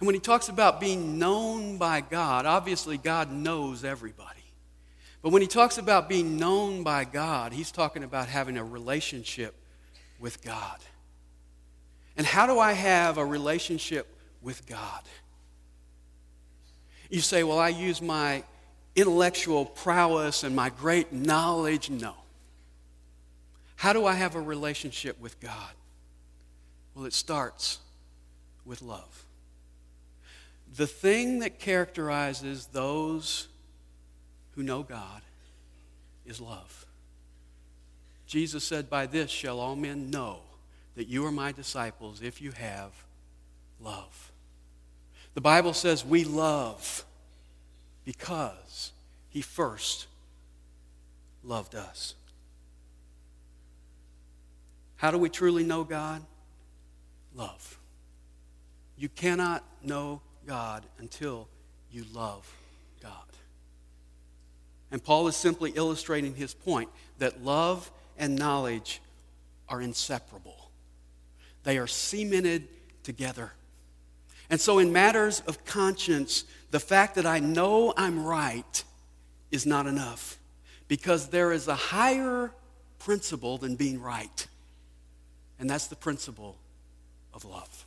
And 0.00 0.06
when 0.08 0.14
he 0.14 0.20
talks 0.20 0.48
about 0.48 0.80
being 0.80 1.20
known 1.20 1.78
by 1.78 2.00
God, 2.00 2.46
obviously 2.46 2.98
God 2.98 3.30
knows 3.30 3.84
everybody. 3.84 4.42
But 5.22 5.30
when 5.30 5.40
he 5.40 5.46
talks 5.46 5.78
about 5.78 6.08
being 6.08 6.36
known 6.36 6.82
by 6.82 7.04
God, 7.04 7.52
he's 7.52 7.70
talking 7.70 8.02
about 8.02 8.26
having 8.26 8.56
a 8.56 8.64
relationship 8.64 9.54
with 10.18 10.42
God. 10.42 10.78
And 12.16 12.26
how 12.26 12.48
do 12.48 12.58
I 12.58 12.72
have 12.72 13.16
a 13.16 13.24
relationship 13.24 14.08
with 14.42 14.66
God? 14.66 15.02
You 17.08 17.20
say, 17.20 17.44
well, 17.44 17.60
I 17.60 17.68
use 17.68 18.02
my 18.02 18.42
intellectual 18.96 19.64
prowess 19.64 20.42
and 20.42 20.56
my 20.56 20.70
great 20.70 21.12
knowledge. 21.12 21.88
No. 21.88 22.14
How 23.78 23.92
do 23.92 24.06
I 24.06 24.14
have 24.14 24.34
a 24.34 24.40
relationship 24.40 25.20
with 25.20 25.38
God? 25.38 25.70
Well, 26.96 27.04
it 27.04 27.12
starts 27.12 27.78
with 28.64 28.82
love. 28.82 29.24
The 30.76 30.88
thing 30.88 31.38
that 31.38 31.60
characterizes 31.60 32.66
those 32.66 33.46
who 34.56 34.64
know 34.64 34.82
God 34.82 35.22
is 36.26 36.40
love. 36.40 36.86
Jesus 38.26 38.64
said, 38.64 38.90
By 38.90 39.06
this 39.06 39.30
shall 39.30 39.60
all 39.60 39.76
men 39.76 40.10
know 40.10 40.40
that 40.96 41.06
you 41.06 41.24
are 41.24 41.30
my 41.30 41.52
disciples 41.52 42.20
if 42.20 42.42
you 42.42 42.50
have 42.50 42.90
love. 43.80 44.32
The 45.34 45.40
Bible 45.40 45.72
says 45.72 46.04
we 46.04 46.24
love 46.24 47.04
because 48.04 48.90
he 49.28 49.40
first 49.40 50.08
loved 51.44 51.76
us. 51.76 52.16
How 54.98 55.12
do 55.12 55.18
we 55.18 55.28
truly 55.28 55.62
know 55.62 55.84
God? 55.84 56.22
Love. 57.34 57.78
You 58.96 59.08
cannot 59.08 59.64
know 59.82 60.20
God 60.44 60.84
until 60.98 61.48
you 61.92 62.04
love 62.12 62.52
God. 63.00 63.12
And 64.90 65.02
Paul 65.02 65.28
is 65.28 65.36
simply 65.36 65.70
illustrating 65.70 66.34
his 66.34 66.52
point 66.52 66.88
that 67.18 67.44
love 67.44 67.90
and 68.18 68.36
knowledge 68.36 69.00
are 69.68 69.80
inseparable, 69.80 70.70
they 71.62 71.78
are 71.78 71.86
cemented 71.86 72.66
together. 73.02 73.52
And 74.50 74.60
so, 74.60 74.78
in 74.78 74.92
matters 74.92 75.40
of 75.46 75.64
conscience, 75.64 76.44
the 76.70 76.80
fact 76.80 77.14
that 77.16 77.26
I 77.26 77.38
know 77.38 77.92
I'm 77.96 78.24
right 78.24 78.82
is 79.50 79.64
not 79.64 79.86
enough 79.86 80.38
because 80.88 81.28
there 81.28 81.52
is 81.52 81.68
a 81.68 81.74
higher 81.74 82.50
principle 82.98 83.58
than 83.58 83.76
being 83.76 84.00
right. 84.00 84.46
And 85.58 85.68
that's 85.68 85.86
the 85.86 85.96
principle 85.96 86.56
of 87.34 87.44
love. 87.44 87.84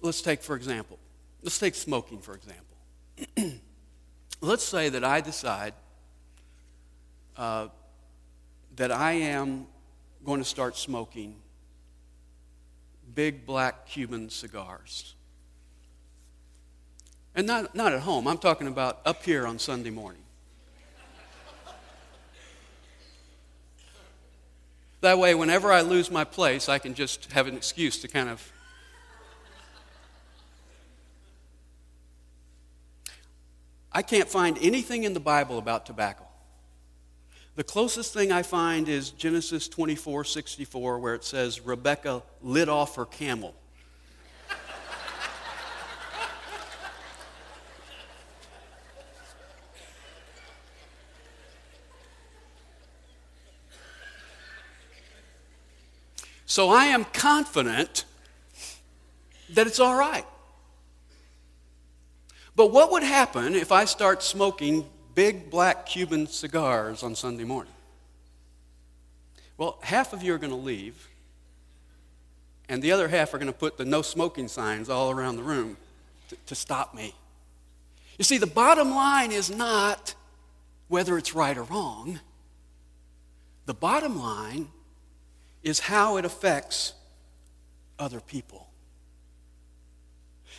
Let's 0.00 0.22
take, 0.22 0.42
for 0.42 0.54
example, 0.54 0.98
let's 1.42 1.58
take 1.58 1.74
smoking, 1.74 2.20
for 2.20 2.34
example. 2.34 2.76
let's 4.40 4.62
say 4.62 4.88
that 4.90 5.04
I 5.04 5.20
decide 5.20 5.74
uh, 7.36 7.68
that 8.76 8.92
I 8.92 9.12
am 9.12 9.66
going 10.24 10.40
to 10.40 10.44
start 10.44 10.76
smoking 10.76 11.36
big 13.14 13.46
black 13.46 13.86
Cuban 13.86 14.30
cigars. 14.30 15.14
And 17.34 17.46
not, 17.46 17.74
not 17.74 17.92
at 17.92 18.00
home, 18.00 18.26
I'm 18.26 18.38
talking 18.38 18.66
about 18.66 19.00
up 19.04 19.24
here 19.24 19.46
on 19.46 19.58
Sunday 19.58 19.90
morning. 19.90 20.22
That 25.00 25.18
way, 25.18 25.34
whenever 25.34 25.72
I 25.72 25.82
lose 25.82 26.10
my 26.10 26.24
place, 26.24 26.68
I 26.68 26.78
can 26.78 26.94
just 26.94 27.30
have 27.32 27.46
an 27.46 27.56
excuse 27.56 27.98
to 28.02 28.08
kind 28.08 28.28
of. 28.28 28.52
I 33.92 34.02
can't 34.02 34.28
find 34.28 34.58
anything 34.60 35.04
in 35.04 35.14
the 35.14 35.20
Bible 35.20 35.58
about 35.58 35.86
tobacco. 35.86 36.24
The 37.54 37.64
closest 37.64 38.12
thing 38.12 38.30
I 38.30 38.42
find 38.42 38.88
is 38.88 39.10
Genesis 39.10 39.68
24 39.68 40.24
64, 40.24 40.98
where 40.98 41.14
it 41.14 41.24
says, 41.24 41.60
Rebecca 41.60 42.22
lit 42.42 42.68
off 42.68 42.96
her 42.96 43.04
camel. 43.04 43.54
So 56.58 56.70
I 56.70 56.86
am 56.86 57.04
confident 57.04 58.04
that 59.50 59.68
it's 59.68 59.78
all 59.78 59.94
right. 59.94 60.26
But 62.56 62.72
what 62.72 62.90
would 62.90 63.04
happen 63.04 63.54
if 63.54 63.70
I 63.70 63.84
start 63.84 64.24
smoking 64.24 64.84
big 65.14 65.50
black 65.50 65.86
Cuban 65.86 66.26
cigars 66.26 67.04
on 67.04 67.14
Sunday 67.14 67.44
morning? 67.44 67.72
Well, 69.56 69.78
half 69.84 70.12
of 70.12 70.24
you 70.24 70.34
are 70.34 70.38
going 70.38 70.50
to 70.50 70.56
leave, 70.56 71.06
and 72.68 72.82
the 72.82 72.90
other 72.90 73.06
half 73.06 73.32
are 73.34 73.38
going 73.38 73.52
to 73.52 73.56
put 73.56 73.76
the 73.76 73.84
no 73.84 74.02
smoking 74.02 74.48
signs 74.48 74.88
all 74.88 75.12
around 75.12 75.36
the 75.36 75.44
room 75.44 75.76
to, 76.30 76.36
to 76.46 76.56
stop 76.56 76.92
me. 76.92 77.14
You 78.18 78.24
see, 78.24 78.38
the 78.38 78.48
bottom 78.48 78.90
line 78.90 79.30
is 79.30 79.48
not 79.48 80.16
whether 80.88 81.16
it's 81.18 81.36
right 81.36 81.56
or 81.56 81.62
wrong. 81.62 82.18
The 83.66 83.74
bottom 83.74 84.18
line 84.18 84.70
is 85.62 85.80
how 85.80 86.16
it 86.16 86.24
affects 86.24 86.94
other 87.98 88.20
people. 88.20 88.68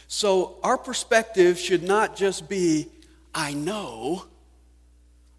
So 0.08 0.58
our 0.64 0.78
perspective 0.78 1.60
should 1.60 1.84
not 1.84 2.16
just 2.16 2.50
be, 2.50 2.88
I 3.34 3.54
know. 3.54 4.26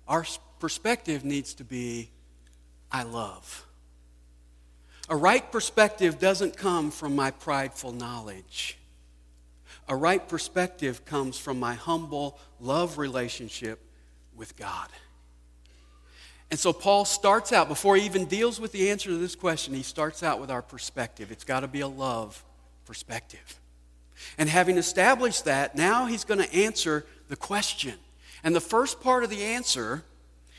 Our 0.07 0.25
perspective 0.61 1.25
needs 1.25 1.55
to 1.55 1.65
be, 1.65 2.11
I 2.91 3.03
love. 3.03 3.67
A 5.09 5.17
right 5.17 5.51
perspective 5.51 6.21
doesn't 6.21 6.57
come 6.57 6.93
from 6.93 7.17
my 7.17 7.33
prideful 7.33 7.93
knowledge. 7.93 8.79
A 9.89 9.97
right 9.97 10.27
perspective 10.29 11.05
comes 11.05 11.37
from 11.37 11.59
my 11.59 11.75
humble 11.75 12.39
love 12.61 12.97
relationship 12.97 13.81
with 14.37 14.57
God. 14.57 14.89
And 16.51 16.59
so 16.59 16.73
Paul 16.73 17.05
starts 17.05 17.53
out, 17.53 17.69
before 17.69 17.97
he 17.97 18.05
even 18.05 18.25
deals 18.25 18.61
with 18.61 18.73
the 18.73 18.91
answer 18.91 19.09
to 19.11 19.17
this 19.17 19.37
question, 19.37 19.73
he 19.73 19.83
starts 19.83 20.23
out 20.23 20.41
with 20.41 20.51
our 20.51 20.63
perspective. 20.63 21.31
It's 21.31 21.45
got 21.45 21.61
to 21.61 21.69
be 21.69 21.81
a 21.81 21.89
love 21.89 22.43
perspective. 22.87 23.61
And 24.37 24.49
having 24.49 24.77
established 24.77 25.45
that, 25.45 25.77
now 25.77 26.07
he's 26.07 26.25
going 26.25 26.41
to 26.41 26.53
answer 26.55 27.07
the 27.29 27.37
question. 27.37 27.95
And 28.43 28.55
the 28.55 28.61
first 28.61 29.01
part 29.01 29.23
of 29.23 29.31
the 29.31 29.45
answer 29.45 30.05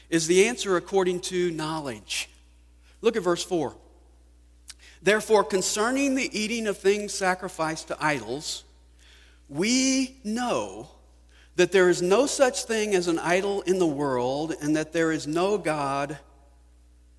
is 0.10 0.28
the 0.28 0.48
answer 0.48 0.78
according 0.78 1.20
to 1.22 1.52
knowledge. 1.52 2.30
Look 3.02 3.18
at 3.18 3.24
verse 3.24 3.44
4. 3.44 3.76
Therefore, 5.02 5.44
concerning 5.44 6.16
the 6.16 6.30
eating 6.38 6.68
of 6.68 6.78
things 6.78 7.14
sacrificed 7.14 7.88
to 7.90 7.98
idols, 8.00 8.64
we 9.50 10.20
know 10.24 10.90
that 11.62 11.72
there 11.72 11.90
is 11.90 12.02
no 12.02 12.26
such 12.26 12.64
thing 12.64 12.96
as 12.96 13.08
an 13.08 13.20
idol 13.20 13.62
in 13.62 13.78
the 13.78 13.86
world, 13.86 14.56
and 14.64 14.76
that 14.76 14.94
there 14.94 15.12
is 15.12 15.28
no 15.28 15.60
God 15.60 16.18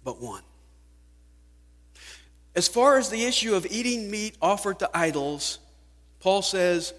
but 0.02 0.20
one. 0.20 0.42
As 2.56 2.66
far 2.66 2.98
as 2.98 3.08
the 3.08 3.22
issue 3.22 3.54
of 3.54 3.64
eating 3.70 4.10
meat 4.10 4.36
offered 4.42 4.80
to 4.80 4.90
idols, 4.92 5.60
Paul 6.18 6.42
says, 6.42 6.92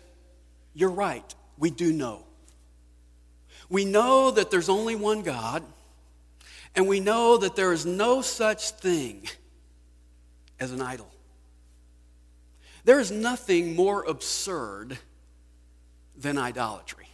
You're 0.74 0.90
right, 0.90 1.36
we 1.58 1.70
do 1.70 1.92
know. 1.92 2.24
We 3.68 3.84
know 3.84 4.32
that 4.32 4.50
there's 4.50 4.70
only 4.70 4.96
one 4.96 5.22
God, 5.22 5.64
and 6.78 6.88
we 6.88 7.02
know 7.02 7.36
that 7.36 7.58
there 7.58 7.74
is 7.74 7.86
no 7.86 8.22
such 8.22 8.70
thing 8.70 9.28
as 10.62 10.72
an 10.72 10.80
idol. 10.80 11.12
There 12.86 13.02
is 13.02 13.12
nothing 13.12 13.76
more 13.76 14.06
absurd 14.06 14.98
than 16.16 16.38
idolatry. 16.38 17.10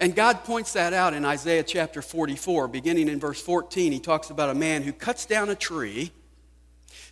And 0.00 0.14
God 0.14 0.44
points 0.44 0.72
that 0.72 0.92
out 0.92 1.14
in 1.14 1.24
Isaiah 1.24 1.62
chapter 1.62 2.02
44, 2.02 2.68
beginning 2.68 3.08
in 3.08 3.20
verse 3.20 3.40
14. 3.40 3.92
He 3.92 4.00
talks 4.00 4.30
about 4.30 4.50
a 4.50 4.54
man 4.54 4.82
who 4.82 4.92
cuts 4.92 5.26
down 5.26 5.48
a 5.48 5.54
tree, 5.54 6.10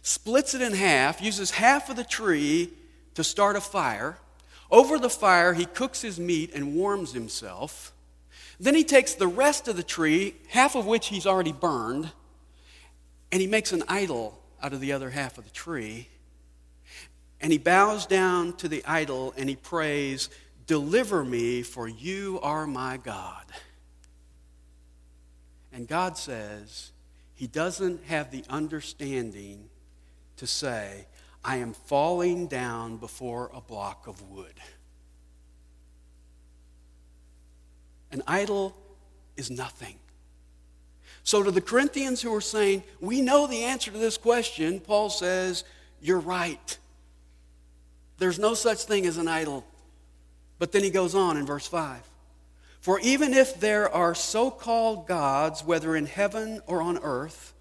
splits 0.03 0.55
it 0.55 0.63
in 0.63 0.73
half, 0.73 1.21
uses 1.23 1.53
half 1.53 1.89
of 1.91 1.97
the 1.97 2.05
tree 2.05 2.71
to 3.15 3.25
start 3.25 3.57
a 3.57 3.61
fire. 3.61 4.19
Over 4.71 4.99
the 4.99 5.11
fire, 5.11 5.55
he 5.55 5.67
cooks 5.67 6.03
his 6.03 6.19
meat 6.19 6.53
and 6.55 6.75
warms 6.75 7.13
himself. 7.13 7.93
Then 8.59 8.75
he 8.75 8.85
takes 8.85 9.15
the 9.15 9.27
rest 9.27 9.69
of 9.69 9.77
the 9.77 9.83
tree, 9.83 10.35
half 10.49 10.75
of 10.75 10.87
which 10.87 11.09
he's 11.09 11.27
already 11.27 11.53
burned, 11.53 12.11
and 13.33 13.41
he 13.41 13.47
makes 13.47 13.73
an 13.73 13.83
idol 13.89 14.39
out 14.63 14.73
of 14.73 14.81
the 14.81 14.93
other 14.93 15.11
half 15.11 15.39
of 15.39 15.45
the 15.45 15.51
tree. 15.51 16.09
And 17.41 17.53
he 17.53 17.59
bows 17.59 18.05
down 18.07 18.53
to 18.59 18.69
the 18.69 18.85
idol 18.85 19.33
and 19.37 19.49
he 19.49 19.57
prays, 19.57 20.29
Deliver 20.71 21.25
me, 21.25 21.63
for 21.63 21.89
you 21.89 22.39
are 22.45 22.65
my 22.65 22.97
God. 22.97 23.45
And 25.73 25.89
God 25.89 26.17
says, 26.17 26.93
He 27.35 27.49
doesn't 27.49 28.05
have 28.05 28.31
the 28.31 28.45
understanding 28.49 29.69
to 30.37 30.47
say, 30.47 31.09
I 31.45 31.57
am 31.57 31.73
falling 31.73 32.47
down 32.47 32.99
before 32.99 33.51
a 33.53 33.61
block 33.61 34.07
of 34.07 34.23
wood. 34.31 34.55
An 38.13 38.23
idol 38.29 38.77
is 39.37 39.51
nothing. 39.51 39.97
So, 41.25 41.43
to 41.43 41.51
the 41.51 41.61
Corinthians 41.61 42.23
who 42.23 42.33
are 42.33 42.41
saying, 42.41 42.85
We 43.01 43.23
know 43.23 43.49
the 43.49 43.65
answer 43.65 43.91
to 43.91 43.99
this 43.99 44.17
question, 44.17 44.79
Paul 44.79 45.11
says, 45.11 45.65
You're 46.01 46.21
right. 46.21 46.79
There's 48.19 48.39
no 48.39 48.55
such 48.55 48.85
thing 48.85 49.05
as 49.05 49.17
an 49.17 49.27
idol. 49.27 49.67
But 50.61 50.73
then 50.73 50.85
he 50.85 50.91
goes 50.91 51.17
on 51.17 51.37
in 51.39 51.47
verse 51.47 51.67
5 51.67 52.03
For 52.81 53.01
even 53.01 53.35
if 53.35 53.59
there 53.59 53.93
are 53.93 54.15
so 54.15 54.53
called 54.53 55.09
gods, 55.09 55.65
whether 55.65 55.97
in 55.97 56.07
heaven 56.07 56.61
or 56.69 56.81
on 56.83 56.99
earth, 56.99 57.55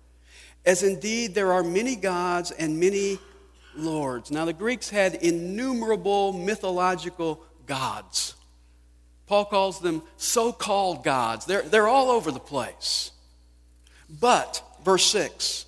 as 0.65 0.83
indeed 0.83 1.33
there 1.33 1.53
are 1.53 1.63
many 1.63 1.95
gods 1.95 2.51
and 2.51 2.79
many 2.79 3.17
lords. 3.75 4.29
Now, 4.29 4.45
the 4.45 4.53
Greeks 4.53 4.89
had 4.89 5.15
innumerable 5.15 6.33
mythological 6.33 7.41
gods. 7.65 8.35
Paul 9.27 9.45
calls 9.45 9.79
them 9.79 10.03
so 10.17 10.51
called 10.51 11.03
gods, 11.03 11.45
they're, 11.45 11.61
they're 11.61 11.87
all 11.87 12.11
over 12.11 12.31
the 12.31 12.39
place. 12.39 13.11
But, 14.19 14.61
verse 14.83 15.05
6 15.05 15.65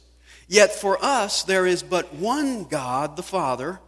Yet 0.50 0.74
for 0.74 0.98
us 1.02 1.44
there 1.44 1.66
is 1.66 1.82
but 1.82 2.14
one 2.14 2.66
God, 2.66 3.16
the 3.16 3.24
Father 3.24 3.80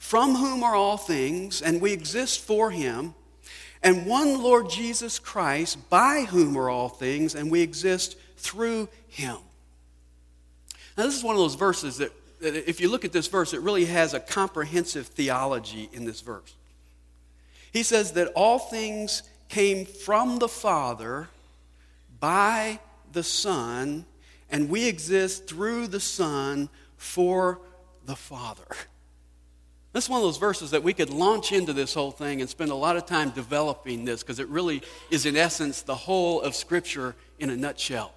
from 0.00 0.34
whom 0.34 0.64
are 0.64 0.74
all 0.74 0.96
things, 0.96 1.60
and 1.60 1.80
we 1.80 1.92
exist 1.92 2.40
for 2.40 2.70
him, 2.70 3.14
and 3.82 4.06
one 4.06 4.42
Lord 4.42 4.68
Jesus 4.70 5.18
Christ, 5.18 5.90
by 5.90 6.26
whom 6.28 6.56
are 6.56 6.70
all 6.70 6.88
things, 6.88 7.34
and 7.34 7.50
we 7.50 7.60
exist 7.60 8.16
through 8.38 8.88
him. 9.08 9.36
Now, 10.96 11.04
this 11.04 11.16
is 11.16 11.22
one 11.22 11.36
of 11.36 11.40
those 11.40 11.54
verses 11.54 11.98
that, 11.98 12.10
that, 12.40 12.68
if 12.68 12.80
you 12.80 12.88
look 12.88 13.04
at 13.04 13.12
this 13.12 13.28
verse, 13.28 13.52
it 13.52 13.60
really 13.60 13.84
has 13.84 14.14
a 14.14 14.20
comprehensive 14.20 15.06
theology 15.06 15.90
in 15.92 16.06
this 16.06 16.22
verse. 16.22 16.54
He 17.70 17.82
says 17.82 18.12
that 18.12 18.32
all 18.34 18.58
things 18.58 19.22
came 19.50 19.84
from 19.84 20.38
the 20.38 20.48
Father 20.48 21.28
by 22.18 22.80
the 23.12 23.22
Son, 23.22 24.06
and 24.50 24.70
we 24.70 24.88
exist 24.88 25.46
through 25.46 25.88
the 25.88 26.00
Son 26.00 26.70
for 26.96 27.60
the 28.06 28.16
Father. 28.16 28.66
This 29.92 30.04
is 30.04 30.10
one 30.10 30.20
of 30.20 30.24
those 30.24 30.38
verses 30.38 30.70
that 30.70 30.84
we 30.84 30.94
could 30.94 31.10
launch 31.10 31.50
into 31.50 31.72
this 31.72 31.94
whole 31.94 32.12
thing 32.12 32.40
and 32.40 32.48
spend 32.48 32.70
a 32.70 32.76
lot 32.76 32.96
of 32.96 33.06
time 33.06 33.30
developing 33.30 34.04
this 34.04 34.22
because 34.22 34.38
it 34.38 34.48
really 34.48 34.82
is, 35.10 35.26
in 35.26 35.36
essence, 35.36 35.82
the 35.82 35.94
whole 35.94 36.40
of 36.42 36.54
Scripture 36.54 37.16
in 37.40 37.50
a 37.50 37.56
nutshell. 37.56 38.12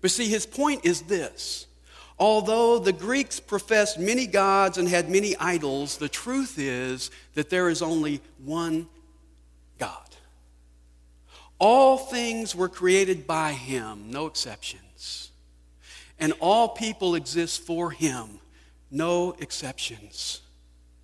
But 0.00 0.12
see, 0.12 0.28
his 0.28 0.46
point 0.46 0.84
is 0.84 1.02
this 1.02 1.66
although 2.18 2.78
the 2.78 2.92
Greeks 2.92 3.40
professed 3.40 3.98
many 3.98 4.26
gods 4.26 4.78
and 4.78 4.86
had 4.86 5.10
many 5.10 5.36
idols, 5.36 5.96
the 5.96 6.08
truth 6.08 6.58
is 6.58 7.10
that 7.34 7.50
there 7.50 7.68
is 7.68 7.82
only 7.82 8.20
one 8.44 8.86
God. 9.78 9.96
All 11.58 11.98
things 11.98 12.54
were 12.54 12.68
created 12.68 13.26
by 13.26 13.52
him, 13.52 14.10
no 14.10 14.26
exceptions. 14.26 15.32
And 16.18 16.34
all 16.38 16.68
people 16.68 17.14
exist 17.14 17.62
for 17.62 17.90
him 17.90 18.40
no 18.90 19.36
exceptions. 19.38 20.40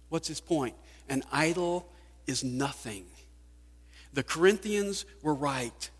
What's 0.09 0.29
his 0.29 0.41
point? 0.41 0.75
An 1.09 1.23
idol 1.31 1.89
is 2.27 2.43
nothing. 2.43 3.07
The 4.13 4.23
Corinthians 4.23 5.05
were 5.23 5.35
right. 5.35 5.91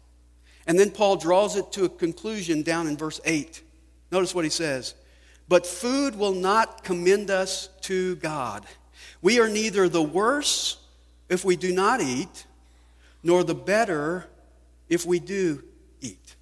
And 0.67 0.79
then 0.79 0.91
Paul 0.91 1.17
draws 1.17 1.57
it 1.57 1.71
to 1.73 1.85
a 1.85 1.89
conclusion 1.89 2.63
down 2.63 2.87
in 2.87 2.97
verse 2.97 3.21
8. 3.25 3.63
Notice 4.11 4.35
what 4.35 4.45
he 4.45 4.51
says. 4.51 4.95
But 5.49 5.67
food 5.67 6.17
will 6.17 6.35
not 6.35 6.83
commend 6.83 7.31
us 7.31 7.69
to 7.83 8.17
God. 8.17 8.67
We 9.23 9.39
are 9.39 9.49
neither 9.49 9.89
the 9.89 10.03
worse 10.03 10.79
if 11.29 11.45
we 11.45 11.57
do 11.57 11.73
not 11.73 12.01
eat, 12.01 12.47
nor 13.23 13.45
the 13.45 13.55
better 13.55 14.27
if 14.89 15.05
we 15.05 15.19
do 15.19 15.63
eat. 16.01 16.37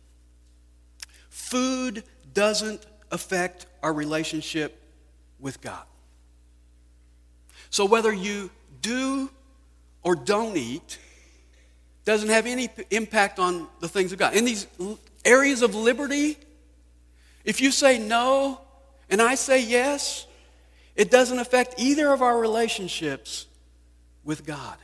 food 1.29 2.03
doesn't 2.33 2.85
affect 3.11 3.67
our 3.83 3.93
relationship 3.93 4.84
with 5.45 5.61
God. 5.61 5.85
So 7.69 7.85
whether 7.85 8.13
you 8.13 8.51
do 8.81 9.31
or 10.03 10.17
don't 10.17 10.57
eat 10.57 10.99
doesn't 12.05 12.31
have 12.31 12.47
any 12.47 12.71
impact 12.91 13.39
on 13.39 13.69
the 13.81 13.89
things 13.89 14.13
of 14.13 14.19
God. 14.19 14.35
In 14.35 14.45
these 14.45 14.67
areas 15.25 15.63
of 15.63 15.75
liberty, 15.75 16.39
if 17.45 17.61
you 17.61 17.71
say 17.71 17.99
no 17.99 18.61
and 19.11 19.21
I 19.21 19.35
say 19.35 19.63
yes, 19.63 20.27
it 20.97 21.11
doesn't 21.11 21.39
affect 21.39 21.75
either 21.79 22.13
of 22.13 22.23
our 22.23 22.39
relationships 22.39 23.47
with 24.25 24.47
God. 24.47 24.77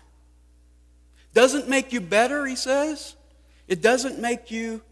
Doesn't 1.33 1.69
make 1.69 1.93
you 1.93 2.01
better, 2.01 2.45
he 2.45 2.57
says. 2.57 3.15
It 3.67 3.81
doesn't 3.81 4.19
make 4.19 4.51
you 4.51 4.83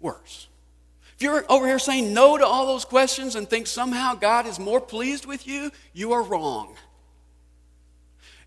worse. 0.00 0.48
If 1.22 1.26
you're 1.26 1.44
over 1.48 1.68
here 1.68 1.78
saying 1.78 2.12
no 2.12 2.36
to 2.36 2.44
all 2.44 2.66
those 2.66 2.84
questions 2.84 3.36
and 3.36 3.48
think 3.48 3.68
somehow 3.68 4.16
God 4.16 4.44
is 4.44 4.58
more 4.58 4.80
pleased 4.80 5.24
with 5.24 5.46
you, 5.46 5.70
you 5.92 6.14
are 6.14 6.22
wrong. 6.24 6.74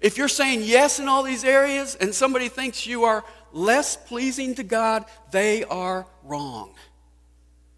If 0.01 0.17
you're 0.17 0.27
saying 0.27 0.59
yes 0.61 0.99
in 0.99 1.07
all 1.07 1.23
these 1.23 1.45
areas 1.45 1.95
and 1.95 2.13
somebody 2.13 2.49
thinks 2.49 2.85
you 2.85 3.05
are 3.05 3.23
less 3.53 3.95
pleasing 3.95 4.55
to 4.55 4.63
God, 4.63 5.05
they 5.31 5.63
are 5.63 6.05
wrong. 6.25 6.73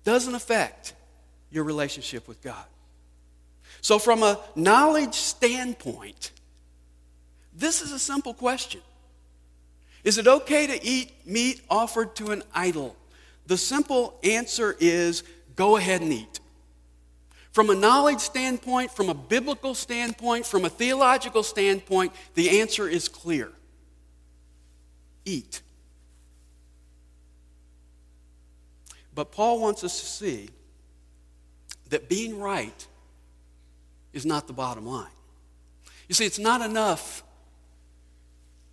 Doesn't 0.03 0.33
affect 0.33 0.95
your 1.51 1.63
relationship 1.63 2.27
with 2.27 2.41
God. 2.41 2.65
So, 3.81 3.99
from 3.99 4.23
a 4.23 4.39
knowledge 4.55 5.13
standpoint, 5.13 6.31
this 7.53 7.83
is 7.83 7.91
a 7.91 7.99
simple 7.99 8.33
question 8.33 8.81
Is 10.03 10.17
it 10.17 10.27
okay 10.27 10.65
to 10.65 10.83
eat 10.83 11.11
meat 11.23 11.61
offered 11.69 12.15
to 12.15 12.31
an 12.31 12.41
idol? 12.51 12.95
The 13.47 13.57
simple 13.57 14.19
answer 14.23 14.75
is 14.79 15.23
go 15.55 15.77
ahead 15.77 16.01
and 16.01 16.13
eat. 16.13 16.39
From 17.51 17.69
a 17.71 17.75
knowledge 17.75 18.19
standpoint, 18.19 18.91
from 18.91 19.09
a 19.09 19.15
biblical 19.15 19.73
standpoint, 19.73 20.45
from 20.45 20.65
a 20.65 20.69
theological 20.69 21.41
standpoint, 21.41 22.13
the 22.35 22.61
answer 22.61 22.87
is 22.87 23.07
clear 23.07 23.51
eat. 25.25 25.61
But 29.13 29.31
Paul 29.31 29.59
wants 29.59 29.83
us 29.83 29.99
to 29.99 30.05
see 30.05 30.49
that 31.89 32.07
being 32.07 32.39
right 32.39 32.87
is 34.13 34.25
not 34.25 34.47
the 34.47 34.53
bottom 34.53 34.85
line. 34.85 35.07
You 36.07 36.15
see, 36.15 36.25
it's 36.25 36.39
not 36.39 36.61
enough 36.61 37.23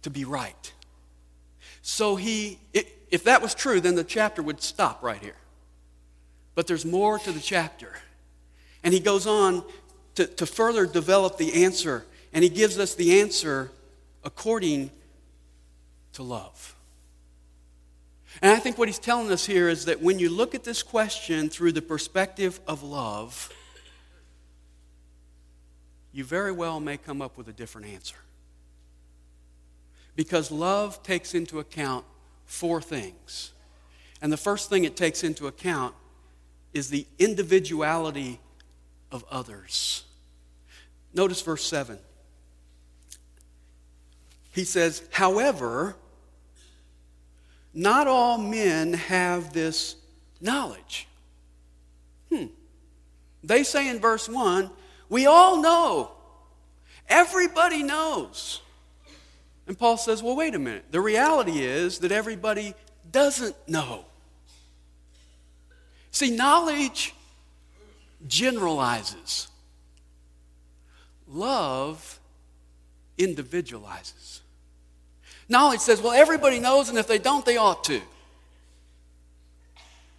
to 0.02 0.10
be 0.10 0.24
right. 0.24 0.72
So 1.86 2.16
he, 2.16 2.58
if 3.10 3.24
that 3.24 3.42
was 3.42 3.54
true, 3.54 3.78
then 3.78 3.94
the 3.94 4.04
chapter 4.04 4.42
would 4.42 4.62
stop 4.62 5.02
right 5.02 5.20
here. 5.20 5.36
But 6.54 6.66
there's 6.66 6.86
more 6.86 7.18
to 7.18 7.30
the 7.30 7.40
chapter. 7.40 7.92
And 8.82 8.94
he 8.94 9.00
goes 9.00 9.26
on 9.26 9.62
to, 10.14 10.26
to 10.26 10.46
further 10.46 10.86
develop 10.86 11.36
the 11.36 11.62
answer, 11.62 12.06
and 12.32 12.42
he 12.42 12.48
gives 12.48 12.78
us 12.78 12.94
the 12.94 13.20
answer 13.20 13.70
according 14.24 14.92
to 16.14 16.22
love. 16.22 16.74
And 18.40 18.50
I 18.50 18.56
think 18.60 18.78
what 18.78 18.88
he's 18.88 18.98
telling 18.98 19.30
us 19.30 19.44
here 19.44 19.68
is 19.68 19.84
that 19.84 20.00
when 20.00 20.18
you 20.18 20.30
look 20.30 20.54
at 20.54 20.64
this 20.64 20.82
question 20.82 21.50
through 21.50 21.72
the 21.72 21.82
perspective 21.82 22.60
of 22.66 22.82
love, 22.82 23.52
you 26.12 26.24
very 26.24 26.50
well 26.50 26.80
may 26.80 26.96
come 26.96 27.20
up 27.20 27.36
with 27.36 27.46
a 27.48 27.52
different 27.52 27.88
answer. 27.88 28.16
Because 30.16 30.50
love 30.50 31.02
takes 31.02 31.34
into 31.34 31.58
account 31.58 32.04
four 32.46 32.80
things. 32.80 33.52
And 34.22 34.32
the 34.32 34.36
first 34.36 34.70
thing 34.70 34.84
it 34.84 34.96
takes 34.96 35.24
into 35.24 35.46
account 35.46 35.94
is 36.72 36.90
the 36.90 37.06
individuality 37.18 38.40
of 39.10 39.24
others. 39.30 40.04
Notice 41.12 41.40
verse 41.42 41.64
7. 41.64 41.98
He 44.52 44.64
says, 44.64 45.02
However, 45.12 45.96
not 47.72 48.06
all 48.06 48.38
men 48.38 48.92
have 48.92 49.52
this 49.52 49.96
knowledge. 50.40 51.08
Hmm. 52.32 52.46
They 53.42 53.64
say 53.64 53.88
in 53.88 53.98
verse 53.98 54.28
1, 54.28 54.70
we 55.08 55.26
all 55.26 55.60
know. 55.60 56.12
Everybody 57.08 57.82
knows. 57.82 58.62
And 59.66 59.78
Paul 59.78 59.96
says, 59.96 60.22
well, 60.22 60.36
wait 60.36 60.54
a 60.54 60.58
minute. 60.58 60.84
The 60.90 61.00
reality 61.00 61.60
is 61.62 61.98
that 62.00 62.12
everybody 62.12 62.74
doesn't 63.10 63.56
know. 63.68 64.04
See, 66.10 66.30
knowledge 66.30 67.14
generalizes, 68.26 69.48
love 71.26 72.20
individualizes. 73.18 74.40
Knowledge 75.48 75.80
says, 75.80 76.00
well, 76.00 76.12
everybody 76.12 76.58
knows, 76.60 76.88
and 76.88 76.98
if 76.98 77.06
they 77.06 77.18
don't, 77.18 77.44
they 77.44 77.56
ought 77.56 77.84
to. 77.84 78.00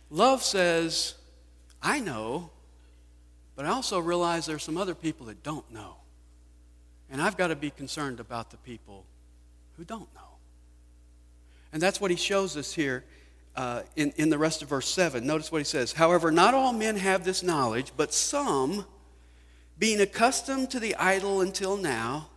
Love 0.09 0.43
says, 0.43 1.15
I 1.81 1.99
know, 1.99 2.49
but 3.55 3.65
I 3.65 3.69
also 3.69 3.99
realize 3.99 4.45
there's 4.45 4.63
some 4.63 4.77
other 4.77 4.95
people 4.95 5.27
that 5.27 5.43
don't 5.43 5.69
know. 5.71 5.95
And 7.09 7.21
I've 7.21 7.37
got 7.37 7.47
to 7.47 7.55
be 7.55 7.69
concerned 7.69 8.19
about 8.19 8.51
the 8.51 8.57
people 8.57 9.05
who 9.77 9.83
don't 9.83 10.13
know. 10.13 10.21
And 11.73 11.81
that's 11.81 11.99
what 11.99 12.11
he 12.11 12.17
shows 12.17 12.55
us 12.55 12.73
here 12.73 13.03
uh, 13.55 13.81
in, 13.95 14.13
in 14.17 14.29
the 14.29 14.37
rest 14.37 14.61
of 14.61 14.69
verse 14.69 14.87
7. 14.87 15.25
Notice 15.25 15.51
what 15.51 15.59
he 15.59 15.65
says. 15.65 15.93
However, 15.93 16.31
not 16.31 16.53
all 16.53 16.73
men 16.73 16.97
have 16.97 17.23
this 17.23 17.43
knowledge, 17.43 17.91
but 17.95 18.13
some, 18.13 18.85
being 19.77 20.01
accustomed 20.01 20.69
to 20.71 20.79
the 20.79 20.95
idol 20.95 21.41
until 21.41 21.77
now, 21.77 22.29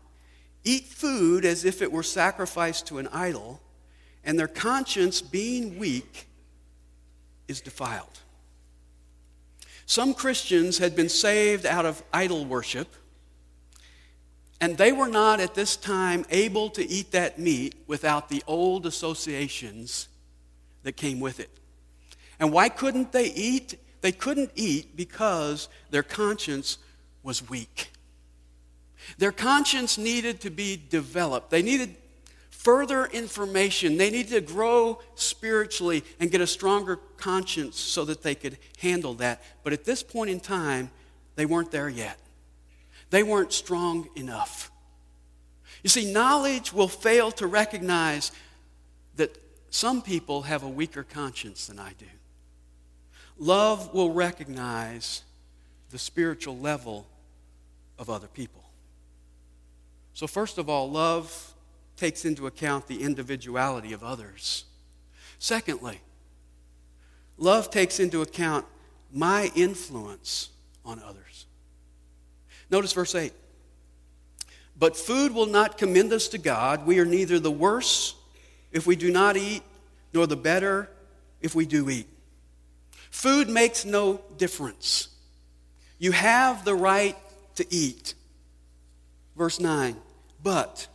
eat 0.64 0.85
food 0.85 1.44
as 1.44 1.64
if 1.64 1.83
it 1.83 1.90
were 1.92 2.03
sacrificed 2.03 2.87
to 2.88 2.98
an 2.98 3.09
idol, 3.09 3.61
and 4.24 4.38
their 4.38 4.48
conscience, 4.48 5.22
being 5.22 5.79
weak, 5.79 6.27
is 7.46 7.61
defiled. 7.61 8.20
Some 9.87 10.12
Christians 10.12 10.79
had 10.79 10.94
been 10.94 11.09
saved 11.09 11.64
out 11.64 11.87
of 11.87 12.03
idol 12.12 12.44
worship, 12.44 12.94
and 14.60 14.76
they 14.76 14.92
were 14.92 15.08
not 15.08 15.40
at 15.40 15.54
this 15.54 15.76
time 15.76 16.24
able 16.30 16.70
to 16.70 16.88
eat 16.88 17.12
that 17.12 17.38
meat 17.38 17.74
without 17.86 18.28
the 18.28 18.42
old 18.46 18.86
associations 18.86 20.08
that 20.82 20.96
came 20.96 21.20
with 21.20 21.38
it. 21.40 21.50
And 22.40 22.52
why 22.52 22.68
couldn't 22.68 23.12
they 23.12 23.26
eat? 23.26 23.78
They 24.00 24.12
couldn't 24.12 24.50
eat 24.54 24.96
because 24.96 25.68
their 25.90 26.02
conscience 26.02 26.78
was 27.22 27.48
weak. 27.48 27.90
Their 29.18 29.32
conscience 29.32 29.96
needed 29.96 30.40
to 30.42 30.50
be 30.50 30.80
developed. 30.88 31.50
They 31.50 31.62
needed 31.62 31.96
further 32.50 33.06
information. 33.06 33.96
They 33.96 34.10
needed 34.10 34.32
to 34.32 34.40
grow 34.40 35.00
spiritually 35.14 36.04
and 36.20 36.30
get 36.30 36.40
a 36.40 36.46
stronger 36.46 36.96
conscience 37.16 37.78
so 37.78 38.04
that 38.04 38.22
they 38.22 38.34
could 38.34 38.58
handle 38.78 39.14
that. 39.14 39.42
But 39.62 39.72
at 39.72 39.84
this 39.84 40.02
point 40.02 40.30
in 40.30 40.40
time, 40.40 40.90
they 41.36 41.46
weren't 41.46 41.70
there 41.70 41.88
yet. 41.88 42.18
They 43.10 43.22
weren't 43.22 43.52
strong 43.52 44.08
enough. 44.16 44.70
You 45.82 45.90
see, 45.90 46.12
knowledge 46.12 46.72
will 46.72 46.88
fail 46.88 47.30
to 47.32 47.46
recognize 47.46 48.32
that 49.16 49.36
some 49.70 50.02
people 50.02 50.42
have 50.42 50.62
a 50.62 50.68
weaker 50.68 51.02
conscience 51.02 51.66
than 51.66 51.78
I 51.78 51.92
do. 51.98 52.06
Love 53.38 53.94
will 53.94 54.12
recognize 54.12 55.22
the 55.90 55.98
spiritual 55.98 56.58
level 56.58 57.06
of 57.98 58.10
other 58.10 58.26
people. 58.26 58.64
So, 60.14 60.26
first 60.26 60.58
of 60.58 60.68
all, 60.68 60.90
love 60.90 61.54
takes 61.96 62.24
into 62.24 62.46
account 62.46 62.86
the 62.86 63.02
individuality 63.02 63.92
of 63.92 64.02
others. 64.02 64.64
Secondly, 65.38 66.00
love 67.36 67.70
takes 67.70 68.00
into 68.00 68.22
account 68.22 68.66
my 69.12 69.50
influence 69.54 70.50
on 70.84 71.00
others. 71.02 71.38
Notice 72.70 72.92
verse 72.92 73.14
8. 73.14 73.33
But 74.78 74.96
food 74.96 75.35
will 75.35 75.46
not 75.46 75.78
commend 75.78 76.12
us 76.12 76.28
to 76.28 76.38
God. 76.38 76.87
We 76.87 77.00
are 77.00 77.04
neither 77.04 77.38
the 77.38 77.50
worse 77.50 78.14
if 78.70 78.87
we 78.87 78.96
do 78.96 79.11
not 79.11 79.37
eat, 79.37 79.62
nor 80.12 80.26
the 80.26 80.37
better 80.37 80.88
if 81.40 81.54
we 81.54 81.66
do 81.66 81.90
eat. 81.90 82.07
Food 83.11 83.48
makes 83.48 83.85
no 83.85 84.20
difference. 84.37 85.09
You 85.98 86.12
have 86.12 86.64
the 86.64 86.74
right 86.74 87.16
to 87.57 87.66
eat. 87.74 88.14
Verse 89.37 89.59
9. 89.59 89.96
But 90.42 90.87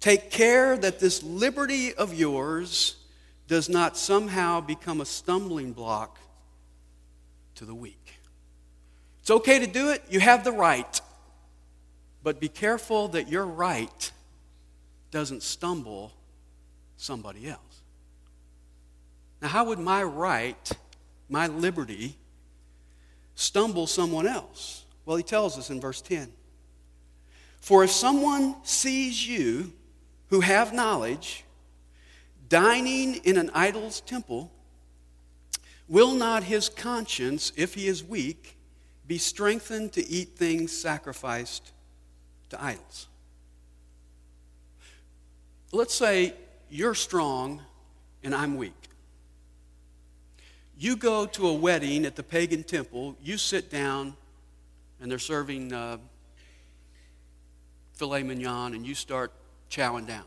take 0.00 0.30
care 0.30 0.76
that 0.76 1.00
this 1.00 1.22
liberty 1.22 1.94
of 1.94 2.12
yours 2.12 2.96
does 3.46 3.68
not 3.68 3.96
somehow 3.96 4.60
become 4.60 5.00
a 5.00 5.06
stumbling 5.06 5.72
block 5.72 6.18
to 7.54 7.64
the 7.64 7.74
weak. 7.74 7.99
It's 9.30 9.36
okay 9.36 9.60
to 9.60 9.66
do 9.68 9.90
it, 9.90 10.02
you 10.10 10.18
have 10.18 10.42
the 10.42 10.50
right. 10.50 11.00
But 12.24 12.40
be 12.40 12.48
careful 12.48 13.06
that 13.10 13.28
your 13.28 13.46
right 13.46 14.10
doesn't 15.12 15.44
stumble 15.44 16.10
somebody 16.96 17.46
else. 17.46 17.82
Now, 19.40 19.46
how 19.46 19.66
would 19.66 19.78
my 19.78 20.02
right 20.02 20.72
my 21.28 21.46
liberty, 21.46 22.16
stumble 23.36 23.86
someone 23.86 24.26
else? 24.26 24.84
Well, 25.06 25.16
he 25.16 25.22
tells 25.22 25.56
us 25.56 25.70
in 25.70 25.80
verse 25.80 26.00
10 26.00 26.32
For 27.60 27.84
if 27.84 27.92
someone 27.92 28.56
sees 28.64 29.28
you 29.28 29.72
who 30.30 30.40
have 30.40 30.74
knowledge 30.74 31.44
dining 32.48 33.14
in 33.22 33.36
an 33.36 33.52
idol's 33.54 34.00
temple, 34.00 34.50
will 35.86 36.14
not 36.14 36.42
his 36.42 36.68
conscience, 36.68 37.52
if 37.54 37.74
he 37.74 37.86
is 37.86 38.02
weak, 38.02 38.56
be 39.10 39.18
strengthened 39.18 39.92
to 39.92 40.08
eat 40.08 40.36
things 40.36 40.70
sacrificed 40.70 41.72
to 42.48 42.64
idols? 42.64 43.08
Let's 45.72 45.92
say 45.92 46.32
you're 46.70 46.94
strong 46.94 47.60
and 48.22 48.32
I'm 48.32 48.56
weak. 48.56 48.72
You 50.78 50.94
go 50.94 51.26
to 51.26 51.48
a 51.48 51.52
wedding 51.52 52.04
at 52.04 52.14
the 52.14 52.22
pagan 52.22 52.62
temple, 52.62 53.16
you 53.20 53.36
sit 53.36 53.68
down, 53.68 54.14
and 55.00 55.10
they're 55.10 55.18
serving 55.18 55.72
uh, 55.72 55.96
filet 57.94 58.22
mignon, 58.22 58.74
and 58.74 58.86
you 58.86 58.94
start 58.94 59.32
chowing 59.68 60.06
down. 60.06 60.22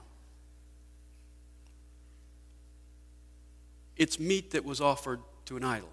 It's 3.96 4.20
meat 4.20 4.52
that 4.52 4.66
was 4.66 4.82
offered 4.82 5.22
to 5.46 5.56
an 5.56 5.64
idol. 5.64 5.88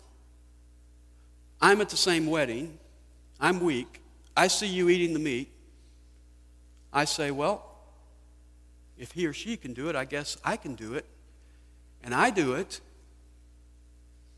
I'm 1.60 1.80
at 1.80 1.88
the 1.88 1.96
same 1.96 2.26
wedding. 2.26 2.78
I'm 3.38 3.60
weak. 3.60 4.00
I 4.36 4.48
see 4.48 4.66
you 4.66 4.88
eating 4.88 5.12
the 5.12 5.18
meat. 5.18 5.50
I 6.92 7.04
say, 7.04 7.30
well, 7.30 7.66
if 8.98 9.12
he 9.12 9.26
or 9.26 9.32
she 9.32 9.56
can 9.56 9.72
do 9.72 9.88
it, 9.88 9.96
I 9.96 10.04
guess 10.04 10.36
I 10.44 10.56
can 10.56 10.74
do 10.74 10.94
it. 10.94 11.04
And 12.02 12.14
I 12.14 12.30
do 12.30 12.54
it, 12.54 12.80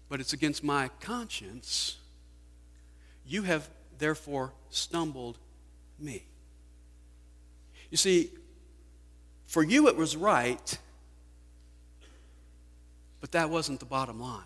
but 0.09 0.21
it's 0.21 0.33
against 0.33 0.65
my 0.65 0.91
conscience. 1.01 1.97
You 3.25 3.43
have 3.43 3.69
therefore 3.99 4.53
stumbled 4.71 5.39
me. 5.99 6.25
You 7.91 7.97
see, 7.97 8.31
for 9.47 9.63
you 9.63 9.89
it 9.89 9.97
was 9.97 10.17
right, 10.17 10.79
but 13.21 13.33
that 13.33 13.49
wasn't 13.49 13.79
the 13.79 13.87
bottom 13.87 14.19
line. 14.19 14.43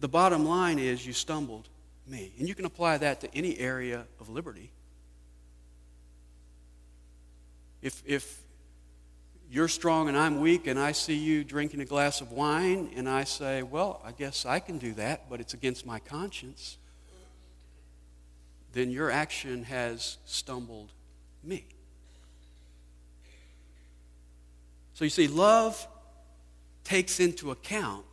The 0.00 0.08
bottom 0.08 0.46
line 0.46 0.78
is 0.78 1.06
you 1.06 1.12
stumbled 1.12 1.68
me. 2.06 2.32
And 2.38 2.48
you 2.48 2.54
can 2.54 2.64
apply 2.64 2.98
that 2.98 3.20
to 3.22 3.34
any 3.34 3.58
area 3.58 4.06
of 4.20 4.28
liberty. 4.28 4.72
If, 7.82 8.02
if 8.06 8.40
you're 9.50 9.68
strong 9.68 10.08
and 10.08 10.16
I'm 10.16 10.40
weak, 10.40 10.66
and 10.66 10.78
I 10.78 10.92
see 10.92 11.14
you 11.14 11.44
drinking 11.44 11.80
a 11.80 11.84
glass 11.84 12.20
of 12.20 12.32
wine, 12.32 12.90
and 12.96 13.08
I 13.08 13.24
say, 13.24 13.62
Well, 13.62 14.00
I 14.04 14.12
guess 14.12 14.46
I 14.46 14.58
can 14.58 14.78
do 14.78 14.94
that, 14.94 15.28
but 15.28 15.40
it's 15.40 15.54
against 15.54 15.86
my 15.86 15.98
conscience, 15.98 16.78
then 18.72 18.90
your 18.90 19.10
action 19.10 19.64
has 19.64 20.18
stumbled 20.24 20.92
me. 21.42 21.66
So 24.94 25.04
you 25.04 25.10
see, 25.10 25.28
love 25.28 25.86
takes 26.84 27.20
into 27.20 27.50
account 27.50 28.04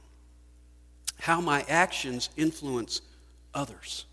how 1.19 1.39
my 1.39 1.63
actions 1.67 2.29
influence 2.35 3.01
others. 3.53 4.05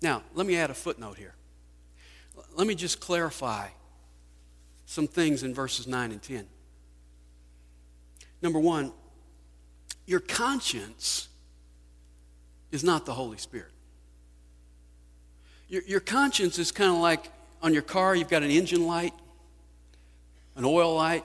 Now, 0.00 0.22
let 0.34 0.46
me 0.46 0.56
add 0.56 0.70
a 0.70 0.74
footnote 0.74 1.16
here. 1.16 1.34
Let 2.54 2.66
me 2.66 2.74
just 2.74 3.00
clarify 3.00 3.68
some 4.86 5.06
things 5.06 5.42
in 5.42 5.54
verses 5.54 5.86
9 5.86 6.10
and 6.10 6.22
10. 6.22 6.46
Number 8.42 8.58
one, 8.58 8.92
your 10.06 10.20
conscience 10.20 11.28
is 12.72 12.82
not 12.82 13.06
the 13.06 13.14
Holy 13.14 13.38
Spirit. 13.38 13.70
Your, 15.68 15.82
your 15.82 16.00
conscience 16.00 16.58
is 16.58 16.72
kind 16.72 16.90
of 16.90 16.98
like 16.98 17.30
on 17.62 17.72
your 17.72 17.82
car, 17.82 18.16
you've 18.16 18.28
got 18.28 18.42
an 18.42 18.50
engine 18.50 18.86
light, 18.86 19.14
an 20.56 20.64
oil 20.64 20.94
light. 20.94 21.24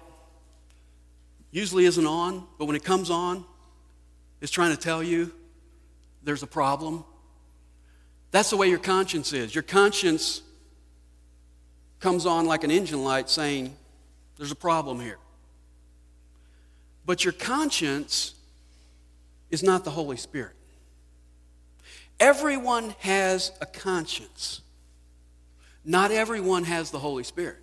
Usually 1.51 1.85
isn't 1.85 2.05
on, 2.05 2.45
but 2.59 2.65
when 2.65 2.75
it 2.75 2.83
comes 2.83 3.09
on, 3.09 3.43
it's 4.39 4.51
trying 4.51 4.71
to 4.71 4.77
tell 4.77 5.01
you 5.01 5.33
there's 6.27 6.43
a 6.43 6.47
problem. 6.47 7.05
That's 8.31 8.49
the 8.49 8.57
way 8.57 8.67
your 8.67 8.79
conscience 8.79 9.31
is. 9.31 9.55
Your 9.55 9.61
conscience 9.61 10.41
comes 12.01 12.25
on 12.25 12.45
like 12.45 12.65
an 12.65 12.69
engine 12.69 13.01
light 13.01 13.29
saying, 13.29 13.73
There's 14.35 14.51
a 14.51 14.55
problem 14.55 14.99
here. 14.99 15.19
But 17.05 17.23
your 17.23 17.31
conscience 17.31 18.35
is 19.51 19.63
not 19.63 19.85
the 19.85 19.89
Holy 19.89 20.17
Spirit. 20.17 20.51
Everyone 22.19 22.93
has 22.99 23.53
a 23.61 23.65
conscience. 23.65 24.59
Not 25.85 26.11
everyone 26.11 26.65
has 26.65 26.91
the 26.91 26.99
Holy 26.99 27.23
Spirit. 27.23 27.59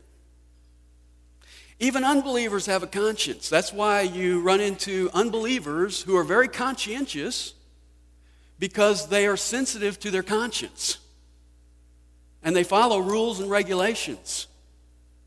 Even 1.81 2.03
unbelievers 2.03 2.65
have 2.65 2.83
a 2.83 2.87
conscience. 2.87 3.51
That's 3.51 3.75
why 3.75 4.01
you 4.01 4.41
run 4.41 4.63
into 4.63 5.11
unbelievers 5.13 6.01
who 6.01 6.17
are 6.17 6.25
very 6.25 6.49
conscientious 6.49 7.53
because 8.59 9.09
they 9.09 9.27
are 9.27 9.37
sensitive 9.37 9.99
to 10.01 10.11
their 10.11 10.23
conscience 10.23 10.99
and 12.43 12.55
they 12.55 12.65
follow 12.65 12.99
rules 12.99 13.41
and 13.41 13.51
regulations, 13.51 14.47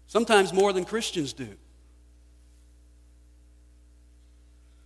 sometimes 0.08 0.54
more 0.54 0.72
than 0.72 0.86
Christians 0.86 1.34
do. 1.34 1.44
And 1.44 1.58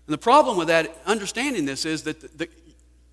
the 0.08 0.18
problem 0.18 0.58
with 0.58 0.70
that, 0.70 0.96
understanding 1.06 1.66
this, 1.66 1.86
is 1.86 2.04
that 2.04 2.22
the, 2.22 2.46
the, 2.46 2.50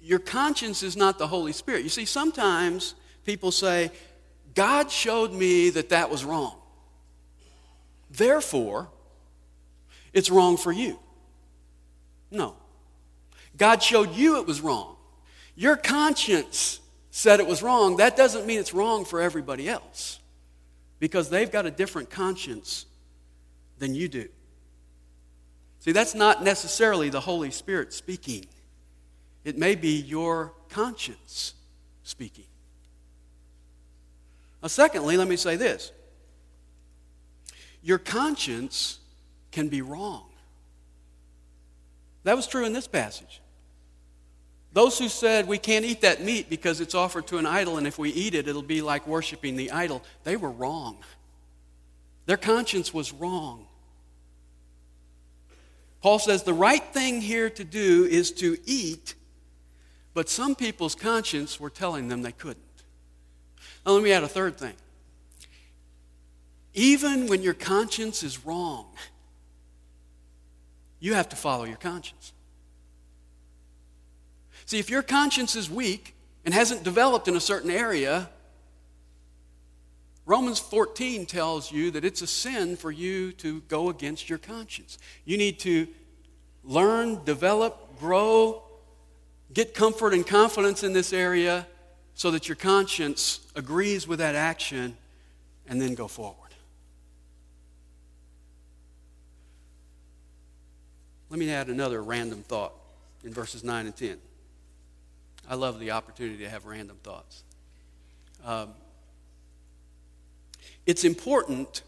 your 0.00 0.18
conscience 0.18 0.82
is 0.82 0.96
not 0.96 1.18
the 1.18 1.26
Holy 1.26 1.52
Spirit. 1.52 1.82
You 1.82 1.88
see, 1.88 2.04
sometimes 2.04 2.94
people 3.24 3.52
say, 3.52 3.90
God 4.54 4.90
showed 4.90 5.32
me 5.32 5.70
that 5.70 5.90
that 5.90 6.10
was 6.10 6.24
wrong. 6.24 6.56
Therefore, 8.10 8.88
it's 10.12 10.30
wrong 10.30 10.56
for 10.56 10.72
you. 10.72 10.98
No. 12.30 12.56
God 13.56 13.82
showed 13.82 14.14
you 14.14 14.40
it 14.40 14.46
was 14.46 14.60
wrong. 14.60 14.96
Your 15.58 15.74
conscience 15.74 16.78
said 17.10 17.40
it 17.40 17.46
was 17.48 17.64
wrong, 17.64 17.96
that 17.96 18.16
doesn't 18.16 18.46
mean 18.46 18.60
it's 18.60 18.72
wrong 18.72 19.04
for 19.04 19.20
everybody 19.20 19.68
else 19.68 20.20
because 21.00 21.30
they've 21.30 21.50
got 21.50 21.66
a 21.66 21.70
different 21.72 22.10
conscience 22.10 22.86
than 23.80 23.92
you 23.92 24.06
do. 24.06 24.28
See, 25.80 25.90
that's 25.90 26.14
not 26.14 26.44
necessarily 26.44 27.08
the 27.08 27.18
Holy 27.18 27.50
Spirit 27.50 27.92
speaking, 27.92 28.46
it 29.42 29.58
may 29.58 29.74
be 29.74 30.00
your 30.00 30.52
conscience 30.68 31.54
speaking. 32.04 32.46
Now, 34.62 34.68
secondly, 34.68 35.16
let 35.16 35.26
me 35.26 35.36
say 35.36 35.56
this 35.56 35.90
your 37.82 37.98
conscience 37.98 39.00
can 39.50 39.66
be 39.66 39.82
wrong. 39.82 40.30
That 42.22 42.36
was 42.36 42.46
true 42.46 42.64
in 42.64 42.72
this 42.72 42.86
passage. 42.86 43.40
Those 44.72 44.98
who 44.98 45.08
said 45.08 45.48
we 45.48 45.58
can't 45.58 45.84
eat 45.84 46.02
that 46.02 46.22
meat 46.22 46.50
because 46.50 46.80
it's 46.80 46.94
offered 46.94 47.26
to 47.28 47.38
an 47.38 47.46
idol, 47.46 47.78
and 47.78 47.86
if 47.86 47.98
we 47.98 48.10
eat 48.10 48.34
it, 48.34 48.48
it'll 48.48 48.62
be 48.62 48.82
like 48.82 49.06
worshiping 49.06 49.56
the 49.56 49.70
idol, 49.70 50.02
they 50.24 50.36
were 50.36 50.50
wrong. 50.50 50.98
Their 52.26 52.36
conscience 52.36 52.92
was 52.92 53.12
wrong. 53.12 53.66
Paul 56.02 56.18
says 56.18 56.42
the 56.42 56.54
right 56.54 56.84
thing 56.92 57.20
here 57.20 57.50
to 57.50 57.64
do 57.64 58.04
is 58.04 58.30
to 58.32 58.56
eat, 58.66 59.14
but 60.14 60.28
some 60.28 60.54
people's 60.54 60.94
conscience 60.94 61.58
were 61.58 61.70
telling 61.70 62.08
them 62.08 62.22
they 62.22 62.32
couldn't. 62.32 62.58
Now, 63.84 63.92
let 63.92 64.02
me 64.02 64.12
add 64.12 64.22
a 64.22 64.28
third 64.28 64.58
thing. 64.58 64.74
Even 66.74 67.26
when 67.26 67.42
your 67.42 67.54
conscience 67.54 68.22
is 68.22 68.44
wrong, 68.44 68.86
you 71.00 71.14
have 71.14 71.28
to 71.30 71.36
follow 71.36 71.64
your 71.64 71.76
conscience. 71.76 72.32
See, 74.68 74.78
if 74.78 74.90
your 74.90 75.00
conscience 75.00 75.56
is 75.56 75.70
weak 75.70 76.14
and 76.44 76.52
hasn't 76.52 76.82
developed 76.82 77.26
in 77.26 77.34
a 77.34 77.40
certain 77.40 77.70
area, 77.70 78.28
Romans 80.26 80.58
14 80.58 81.24
tells 81.24 81.72
you 81.72 81.90
that 81.92 82.04
it's 82.04 82.20
a 82.20 82.26
sin 82.26 82.76
for 82.76 82.90
you 82.90 83.32
to 83.32 83.62
go 83.62 83.88
against 83.88 84.28
your 84.28 84.36
conscience. 84.36 84.98
You 85.24 85.38
need 85.38 85.58
to 85.60 85.88
learn, 86.62 87.24
develop, 87.24 87.98
grow, 87.98 88.62
get 89.54 89.72
comfort 89.72 90.12
and 90.12 90.26
confidence 90.26 90.82
in 90.82 90.92
this 90.92 91.14
area 91.14 91.66
so 92.12 92.30
that 92.30 92.46
your 92.46 92.56
conscience 92.56 93.40
agrees 93.56 94.06
with 94.06 94.18
that 94.18 94.34
action 94.34 94.98
and 95.66 95.80
then 95.80 95.94
go 95.94 96.08
forward. 96.08 96.52
Let 101.30 101.40
me 101.40 101.50
add 101.50 101.68
another 101.68 102.02
random 102.02 102.42
thought 102.42 102.74
in 103.24 103.32
verses 103.32 103.64
9 103.64 103.86
and 103.86 103.96
10. 103.96 104.18
I 105.48 105.54
love 105.54 105.80
the 105.80 105.92
opportunity 105.92 106.44
to 106.44 106.50
have 106.50 106.66
random 106.66 106.98
thoughts. 107.02 107.42
Um, 108.44 108.74
it's 110.84 111.04
important 111.04 111.82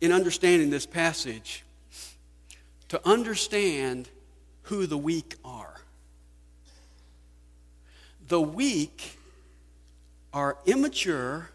in 0.00 0.10
understanding 0.10 0.70
this 0.70 0.84
passage 0.84 1.64
to 2.88 3.00
understand 3.06 4.08
who 4.62 4.86
the 4.86 4.98
weak 4.98 5.36
are. 5.44 5.80
The 8.26 8.40
weak 8.40 9.18
are 10.32 10.58
immature, 10.66 11.50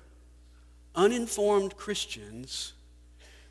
uninformed 0.95 1.75
Christians 1.75 2.73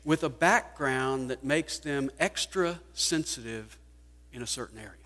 with 0.03 0.23
a 0.23 0.29
background 0.29 1.29
that 1.29 1.43
makes 1.43 1.77
them 1.77 2.09
extra 2.19 2.79
sensitive 2.93 3.77
in 4.33 4.41
a 4.41 4.47
certain 4.47 4.79
area. 4.79 5.02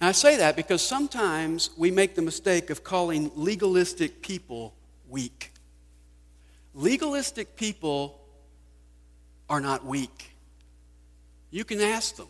Now, 0.00 0.08
I 0.08 0.12
say 0.12 0.36
that 0.36 0.56
because 0.56 0.80
sometimes 0.80 1.70
we 1.76 1.90
make 1.90 2.14
the 2.14 2.22
mistake 2.22 2.70
of 2.70 2.82
calling 2.82 3.30
legalistic 3.34 4.22
people 4.22 4.74
weak. 5.08 5.52
Legalistic 6.74 7.54
people 7.56 8.18
are 9.48 9.60
not 9.60 9.84
weak. 9.84 10.30
You 11.50 11.64
can 11.64 11.80
ask 11.80 12.16
them. 12.16 12.28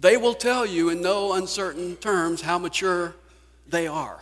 They 0.00 0.16
will 0.16 0.34
tell 0.34 0.66
you 0.66 0.90
in 0.90 1.00
no 1.00 1.32
uncertain 1.32 1.96
terms 1.96 2.42
how 2.42 2.58
mature 2.58 3.14
they 3.68 3.86
are. 3.86 4.20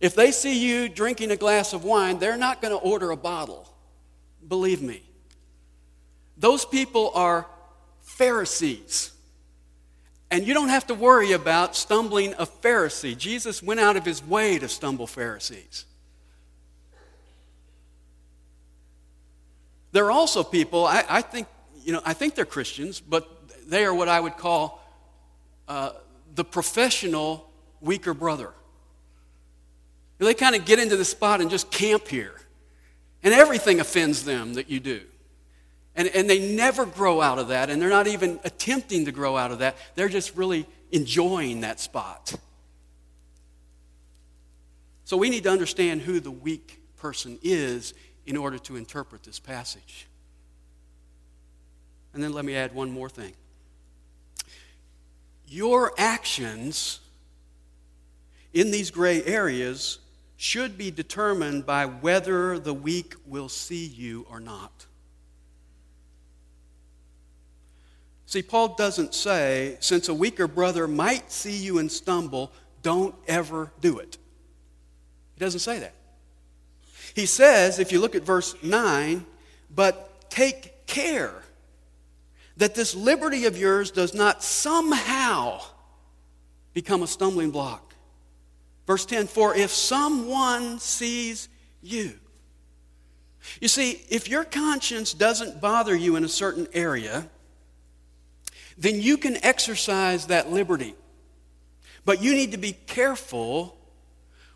If 0.00 0.14
they 0.14 0.32
see 0.32 0.58
you 0.58 0.88
drinking 0.88 1.30
a 1.30 1.36
glass 1.36 1.72
of 1.72 1.84
wine, 1.84 2.18
they're 2.18 2.36
not 2.36 2.60
going 2.60 2.72
to 2.72 2.78
order 2.78 3.10
a 3.10 3.16
bottle. 3.16 3.68
Believe 4.48 4.82
me. 4.82 5.02
Those 6.36 6.64
people 6.64 7.12
are 7.14 7.46
Pharisees. 8.00 9.11
And 10.32 10.46
you 10.46 10.54
don't 10.54 10.70
have 10.70 10.86
to 10.86 10.94
worry 10.94 11.32
about 11.32 11.76
stumbling 11.76 12.32
a 12.38 12.46
Pharisee. 12.46 13.14
Jesus 13.14 13.62
went 13.62 13.80
out 13.80 13.98
of 13.98 14.06
his 14.06 14.24
way 14.24 14.58
to 14.58 14.66
stumble 14.66 15.06
Pharisees. 15.06 15.84
There 19.92 20.06
are 20.06 20.10
also 20.10 20.42
people, 20.42 20.86
I, 20.86 21.04
I 21.06 21.20
think, 21.20 21.48
you 21.84 21.92
know, 21.92 22.00
I 22.06 22.14
think 22.14 22.34
they're 22.34 22.46
Christians, 22.46 22.98
but 22.98 23.28
they 23.68 23.84
are 23.84 23.92
what 23.92 24.08
I 24.08 24.18
would 24.18 24.38
call 24.38 24.82
uh, 25.68 25.90
the 26.34 26.44
professional 26.44 27.50
weaker 27.82 28.14
brother. 28.14 28.52
They 30.16 30.32
kind 30.32 30.56
of 30.56 30.64
get 30.64 30.78
into 30.78 30.96
the 30.96 31.04
spot 31.04 31.42
and 31.42 31.50
just 31.50 31.70
camp 31.70 32.08
here. 32.08 32.40
And 33.22 33.34
everything 33.34 33.80
offends 33.80 34.24
them 34.24 34.54
that 34.54 34.70
you 34.70 34.80
do. 34.80 35.02
And, 35.94 36.08
and 36.08 36.28
they 36.28 36.54
never 36.54 36.86
grow 36.86 37.20
out 37.20 37.38
of 37.38 37.48
that, 37.48 37.68
and 37.68 37.80
they're 37.80 37.90
not 37.90 38.06
even 38.06 38.40
attempting 38.44 39.04
to 39.04 39.12
grow 39.12 39.36
out 39.36 39.50
of 39.50 39.58
that. 39.58 39.76
They're 39.94 40.08
just 40.08 40.36
really 40.36 40.66
enjoying 40.90 41.60
that 41.60 41.80
spot. 41.80 42.34
So 45.04 45.16
we 45.18 45.28
need 45.28 45.42
to 45.42 45.50
understand 45.50 46.00
who 46.00 46.20
the 46.20 46.30
weak 46.30 46.80
person 46.96 47.38
is 47.42 47.92
in 48.24 48.36
order 48.36 48.58
to 48.58 48.76
interpret 48.76 49.22
this 49.22 49.38
passage. 49.38 50.06
And 52.14 52.22
then 52.22 52.32
let 52.32 52.44
me 52.44 52.54
add 52.54 52.74
one 52.74 52.90
more 52.90 53.10
thing. 53.10 53.34
Your 55.46 55.92
actions 55.98 57.00
in 58.54 58.70
these 58.70 58.90
gray 58.90 59.22
areas 59.24 59.98
should 60.36 60.78
be 60.78 60.90
determined 60.90 61.66
by 61.66 61.86
whether 61.86 62.58
the 62.58 62.74
weak 62.74 63.14
will 63.26 63.48
see 63.48 63.86
you 63.86 64.26
or 64.30 64.40
not. 64.40 64.86
See, 68.32 68.40
Paul 68.40 68.76
doesn't 68.76 69.14
say, 69.14 69.76
since 69.80 70.08
a 70.08 70.14
weaker 70.14 70.48
brother 70.48 70.88
might 70.88 71.30
see 71.30 71.54
you 71.54 71.76
and 71.76 71.92
stumble, 71.92 72.50
don't 72.80 73.14
ever 73.28 73.70
do 73.82 73.98
it. 73.98 74.16
He 75.34 75.40
doesn't 75.40 75.60
say 75.60 75.80
that. 75.80 75.92
He 77.14 77.26
says, 77.26 77.78
if 77.78 77.92
you 77.92 78.00
look 78.00 78.14
at 78.14 78.22
verse 78.22 78.54
9, 78.62 79.26
but 79.68 80.30
take 80.30 80.86
care 80.86 81.42
that 82.56 82.74
this 82.74 82.94
liberty 82.94 83.44
of 83.44 83.58
yours 83.58 83.90
does 83.90 84.14
not 84.14 84.42
somehow 84.42 85.60
become 86.72 87.02
a 87.02 87.06
stumbling 87.06 87.50
block. 87.50 87.94
Verse 88.86 89.04
10 89.04 89.26
For 89.26 89.54
if 89.54 89.70
someone 89.70 90.78
sees 90.78 91.50
you, 91.82 92.14
you 93.60 93.68
see, 93.68 94.00
if 94.08 94.26
your 94.26 94.44
conscience 94.44 95.12
doesn't 95.12 95.60
bother 95.60 95.94
you 95.94 96.16
in 96.16 96.24
a 96.24 96.28
certain 96.28 96.66
area, 96.72 97.28
then 98.78 99.00
you 99.00 99.16
can 99.16 99.42
exercise 99.44 100.26
that 100.26 100.50
liberty. 100.50 100.94
But 102.04 102.22
you 102.22 102.34
need 102.34 102.52
to 102.52 102.58
be 102.58 102.72
careful 102.72 103.76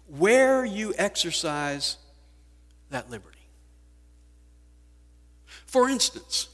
where 0.08 0.64
you 0.64 0.94
exercise 0.96 1.96
that 2.90 3.10
liberty. 3.10 3.36
For 5.66 5.88
instance, 5.88 6.48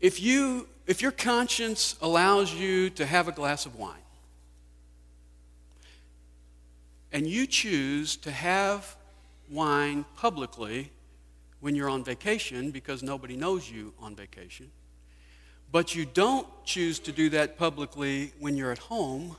if, 0.00 0.20
you, 0.20 0.68
if 0.86 1.00
your 1.00 1.12
conscience 1.12 1.96
allows 2.02 2.52
you 2.52 2.90
to 2.90 3.06
have 3.06 3.28
a 3.28 3.32
glass 3.32 3.66
of 3.66 3.76
wine, 3.76 3.96
and 7.12 7.26
you 7.26 7.46
choose 7.46 8.16
to 8.16 8.30
have 8.30 8.96
wine 9.50 10.04
publicly 10.16 10.90
when 11.60 11.74
you're 11.76 11.90
on 11.90 12.02
vacation 12.02 12.70
because 12.70 13.02
nobody 13.02 13.36
knows 13.36 13.70
you 13.70 13.92
on 14.00 14.16
vacation, 14.16 14.70
but 15.72 15.94
you 15.94 16.04
don't 16.04 16.46
choose 16.64 16.98
to 17.00 17.12
do 17.12 17.30
that 17.30 17.56
publicly 17.56 18.32
when 18.38 18.56
you're 18.56 18.70
at 18.70 18.78
home, 18.78 19.36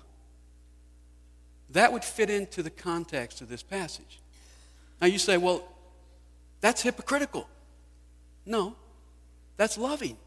that 1.69 1.93
would 1.93 2.04
fit 2.04 2.30
into 2.30 2.63
the 2.63 2.69
context 2.72 3.39
of 3.39 3.50
this 3.50 3.63
passage. 3.63 4.19
Now 5.00 5.08
you 5.08 5.19
say, 5.19 5.38
well, 5.38 5.63
that's 6.60 6.82
hypocritical. 6.82 7.48
No, 8.46 8.76
that's 9.58 9.78
loving. 9.78 10.17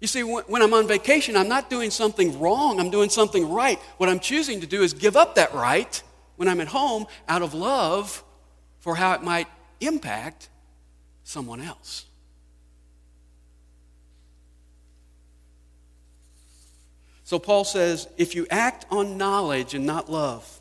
You 0.00 0.06
see, 0.06 0.22
when 0.22 0.62
I'm 0.62 0.72
on 0.72 0.86
vacation, 0.86 1.36
I'm 1.36 1.48
not 1.48 1.68
doing 1.68 1.90
something 1.90 2.38
wrong, 2.38 2.80
I'm 2.80 2.90
doing 2.90 3.10
something 3.10 3.50
right. 3.50 3.78
What 3.98 4.08
I'm 4.08 4.20
choosing 4.20 4.60
to 4.60 4.66
do 4.66 4.82
is 4.82 4.92
give 4.92 5.16
up 5.16 5.34
that 5.34 5.54
right 5.54 6.02
when 6.36 6.48
I'm 6.48 6.60
at 6.60 6.68
home 6.68 7.06
out 7.28 7.42
of 7.42 7.52
love 7.52 8.24
for 8.78 8.94
how 8.94 9.12
it 9.12 9.22
might 9.22 9.46
impact 9.80 10.48
someone 11.22 11.60
else. 11.60 12.06
So 17.30 17.38
Paul 17.38 17.62
says 17.62 18.08
if 18.16 18.34
you 18.34 18.44
act 18.50 18.86
on 18.90 19.16
knowledge 19.16 19.74
and 19.74 19.86
not 19.86 20.10
love, 20.10 20.60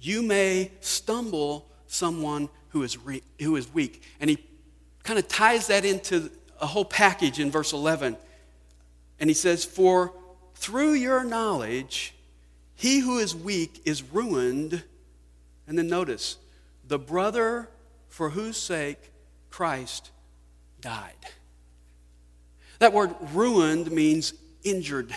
you 0.00 0.22
may 0.22 0.70
stumble 0.78 1.66
someone 1.88 2.50
who 2.68 2.84
is, 2.84 2.96
re- 2.96 3.24
who 3.40 3.56
is 3.56 3.74
weak. 3.74 4.00
And 4.20 4.30
he 4.30 4.38
kind 5.02 5.18
of 5.18 5.26
ties 5.26 5.66
that 5.66 5.84
into 5.84 6.30
a 6.60 6.68
whole 6.68 6.84
package 6.84 7.40
in 7.40 7.50
verse 7.50 7.72
11 7.72 8.16
and 9.18 9.28
he 9.28 9.34
says, 9.34 9.64
For 9.64 10.12
through 10.54 10.92
your 10.92 11.24
knowledge, 11.24 12.14
he 12.76 13.00
who 13.00 13.18
is 13.18 13.34
weak 13.34 13.82
is 13.84 14.04
ruined. 14.04 14.84
And 15.66 15.76
then 15.76 15.88
notice, 15.88 16.36
the 16.86 17.00
brother 17.00 17.68
for 18.08 18.30
whose 18.30 18.56
sake 18.56 19.10
Christ 19.50 20.12
died. 20.80 21.26
That 22.78 22.92
word 22.92 23.16
ruined 23.32 23.90
means 23.90 24.32
injured. 24.62 25.12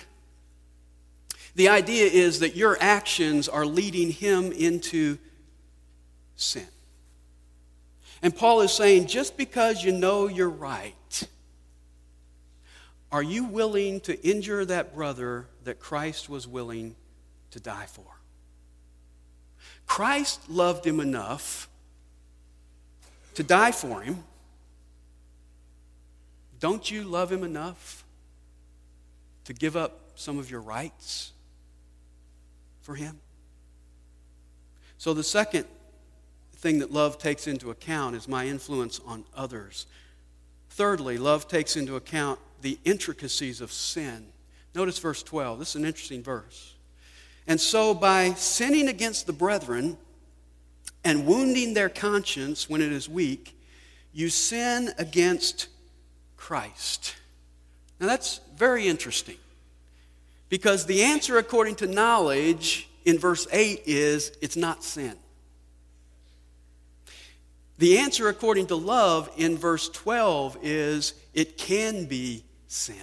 The 1.55 1.69
idea 1.69 2.05
is 2.05 2.39
that 2.39 2.55
your 2.55 2.77
actions 2.81 3.47
are 3.47 3.65
leading 3.65 4.11
him 4.11 4.51
into 4.51 5.17
sin. 6.35 6.67
And 8.21 8.35
Paul 8.35 8.61
is 8.61 8.71
saying 8.71 9.07
just 9.07 9.37
because 9.37 9.83
you 9.83 9.91
know 9.91 10.27
you're 10.27 10.49
right 10.49 10.93
are 13.15 13.23
you 13.23 13.45
willing 13.45 14.01
to 14.01 14.21
injure 14.27 14.65
that 14.65 14.93
brother 14.93 15.47
that 15.63 15.79
Christ 15.79 16.27
was 16.27 16.45
willing 16.45 16.97
to 17.51 17.61
die 17.61 17.85
for? 17.85 18.03
Christ 19.87 20.49
loved 20.49 20.85
him 20.85 20.99
enough 20.99 21.69
to 23.35 23.43
die 23.43 23.71
for 23.71 24.01
him. 24.01 24.25
Don't 26.59 26.91
you 26.91 27.03
love 27.03 27.31
him 27.31 27.45
enough 27.45 28.03
to 29.45 29.53
give 29.53 29.77
up 29.77 30.11
some 30.15 30.37
of 30.37 30.51
your 30.51 30.59
rights 30.59 31.31
for 32.85 32.95
him? 32.95 33.19
So, 34.97 35.13
the 35.13 35.23
second 35.23 35.65
thing 36.57 36.79
that 36.79 36.91
love 36.91 37.17
takes 37.17 37.47
into 37.47 37.71
account 37.71 38.15
is 38.15 38.27
my 38.27 38.45
influence 38.45 39.01
on 39.05 39.25
others. 39.35 39.87
Thirdly, 40.69 41.17
love 41.17 41.47
takes 41.47 41.75
into 41.75 41.95
account 41.95 42.39
the 42.61 42.77
intricacies 42.85 43.59
of 43.59 43.71
sin. 43.71 44.27
Notice 44.73 44.99
verse 44.99 45.23
12. 45.23 45.59
This 45.59 45.69
is 45.69 45.75
an 45.75 45.85
interesting 45.85 46.23
verse. 46.23 46.75
And 47.47 47.59
so, 47.59 47.93
by 47.93 48.33
sinning 48.33 48.87
against 48.87 49.25
the 49.25 49.33
brethren 49.33 49.97
and 51.03 51.25
wounding 51.25 51.73
their 51.73 51.89
conscience 51.89 52.69
when 52.69 52.81
it 52.81 52.91
is 52.91 53.09
weak, 53.09 53.57
you 54.13 54.29
sin 54.29 54.91
against 54.97 55.67
Christ. 56.37 57.15
Now, 57.99 58.07
that's 58.07 58.41
very 58.55 58.87
interesting 58.87 59.37
because 60.49 60.85
the 60.85 61.03
answer, 61.03 61.37
according 61.37 61.75
to 61.75 61.87
knowledge, 61.87 62.89
in 63.03 63.19
verse 63.19 63.47
8 63.51 63.83
is 63.85 64.31
it's 64.41 64.57
not 64.57 64.83
sin. 64.83 65.15
The 67.77 67.97
answer, 67.97 68.29
according 68.29 68.67
to 68.67 68.75
love, 68.75 69.29
in 69.37 69.57
verse 69.57 69.89
12 69.89 70.59
is 70.61 71.13
it 71.33 71.57
can 71.57 72.05
be 72.05 72.45
sin. 72.67 72.95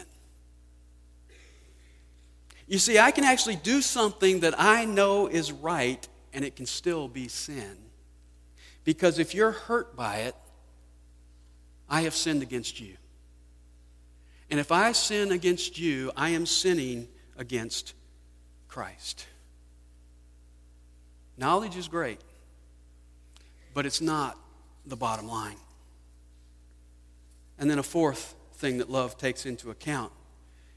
You 2.67 2.79
see, 2.79 2.99
I 2.99 3.11
can 3.11 3.25
actually 3.25 3.57
do 3.57 3.83
something 3.83 4.41
that 4.41 4.55
I 4.59 4.87
know 4.87 5.27
is 5.27 5.53
right, 5.53 6.07
and 6.33 6.45
it 6.45 6.57
can 6.57 6.65
still 6.65 7.07
be 7.07 7.29
sin. 7.29 7.77
Because 8.85 9.19
if 9.19 9.35
you're 9.35 9.53
hurt 9.53 9.95
by 9.95 10.21
it, 10.21 10.35
I 11.89 12.03
have 12.03 12.15
sinned 12.15 12.43
against 12.43 12.81
you. 12.81 12.97
And 14.51 14.59
if 14.59 14.73
I 14.73 14.93
sin 14.93 15.33
against 15.33 15.79
you, 15.79 16.13
I 16.17 16.31
am 16.31 16.47
sinning 16.47 17.09
against 17.37 17.95
Christ. 18.69 19.27
Knowledge 21.37 21.77
is 21.77 21.89
great, 21.89 22.21
but 23.75 23.87
it's 23.87 24.01
not 24.01 24.39
the 24.87 24.97
bottom 24.97 25.27
line. 25.27 25.57
And 27.59 27.71
then 27.71 27.79
a 27.79 27.83
fourth 27.83 28.35
thing 28.55 28.79
that 28.79 28.91
love 28.91 29.17
takes 29.17 29.47
into 29.47 29.71
account 29.71 30.13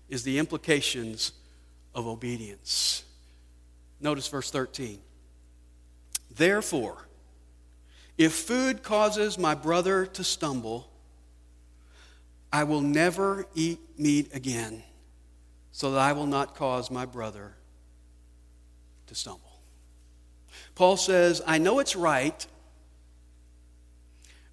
is 0.10 0.24
the 0.24 0.40
implications 0.40 1.32
of 1.94 2.08
obedience. 2.08 3.04
Notice 4.00 4.28
verse 4.28 4.52
13. 4.52 5.00
Therefore, 6.36 7.08
if 8.18 8.34
food 8.34 8.84
causes 8.84 9.38
my 9.38 9.56
brother 9.56 10.06
to 10.06 10.24
stumble, 10.24 10.90
I 12.52 12.64
will 12.64 12.82
never 12.82 13.46
eat 13.56 13.80
meat 13.98 14.30
again, 14.34 14.84
so 15.76 15.92
that 15.92 16.00
I 16.00 16.14
will 16.14 16.26
not 16.26 16.56
cause 16.56 16.90
my 16.90 17.06
brother 17.06 17.52
to 19.08 19.14
stumble. 19.14 19.60
Paul 20.74 20.96
says, 20.96 21.42
I 21.46 21.58
know 21.58 21.80
it's 21.80 21.98
right, 21.98 22.48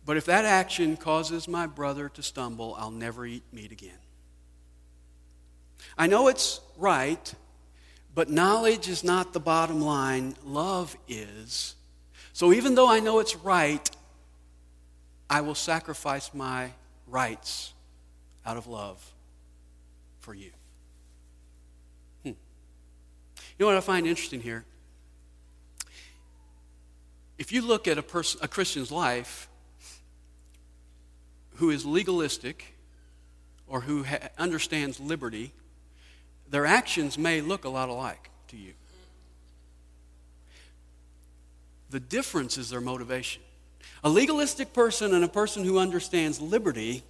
but 0.05 0.17
if 0.17 0.25
that 0.25 0.45
action 0.45 0.97
causes 0.97 1.47
my 1.47 1.69
brother 1.69 2.09
to 2.09 2.25
stumble, 2.25 2.75
I'll 2.77 2.91
never 2.91 3.25
eat 3.25 3.45
meat 3.53 3.71
again. 3.71 4.01
I 5.97 6.09
know 6.09 6.27
it's 6.27 6.61
right, 6.77 7.33
but 8.17 8.29
knowledge 8.29 8.89
is 8.89 9.05
not 9.05 9.33
the 9.33 9.39
bottom 9.39 9.81
line, 9.81 10.35
love 10.45 10.97
is. 11.07 11.77
So 12.33 12.53
even 12.53 12.75
though 12.75 12.91
I 12.91 12.99
know 12.99 13.21
it's 13.21 13.37
right, 13.37 13.89
I 15.31 15.41
will 15.43 15.55
sacrifice 15.55 16.35
my 16.35 16.71
rights 17.07 17.75
out 18.45 18.57
of 18.57 18.67
love 18.67 19.01
for 20.19 20.35
you. 20.35 20.51
Hmm. 22.23 22.31
You 22.31 22.35
know 23.63 23.69
what 23.69 23.77
I 23.77 23.81
find 23.81 24.07
interesting 24.07 24.41
here? 24.41 24.65
If 27.39 27.53
you 27.53 27.63
look 27.63 27.89
at 27.89 27.99
a, 27.99 28.03
person, 28.03 28.41
a 28.43 28.49
Christian's 28.49 28.91
life 28.91 29.49
who 31.57 31.71
is 31.71 31.85
legalistic 31.85 32.75
or 33.67 33.81
who 33.81 34.05
ha- 34.05 34.29
understands 34.39 35.01
liberty, 35.01 35.53
their 36.51 36.67
actions 36.67 37.17
may 37.17 37.41
look 37.41 37.65
a 37.65 37.69
lot 37.69 37.89
alike 37.89 38.31
to 38.49 38.57
you. 38.57 38.75
The 41.91 42.01
difference 42.01 42.59
is 42.59 42.71
their 42.71 42.81
motivation. 42.81 43.43
A 44.05 44.09
legalistic 44.09 44.73
person 44.73 45.15
and 45.15 45.25
a 45.25 45.29
person 45.29 45.65
who 45.65 45.79
understands 45.79 46.41
liberty 46.41 47.03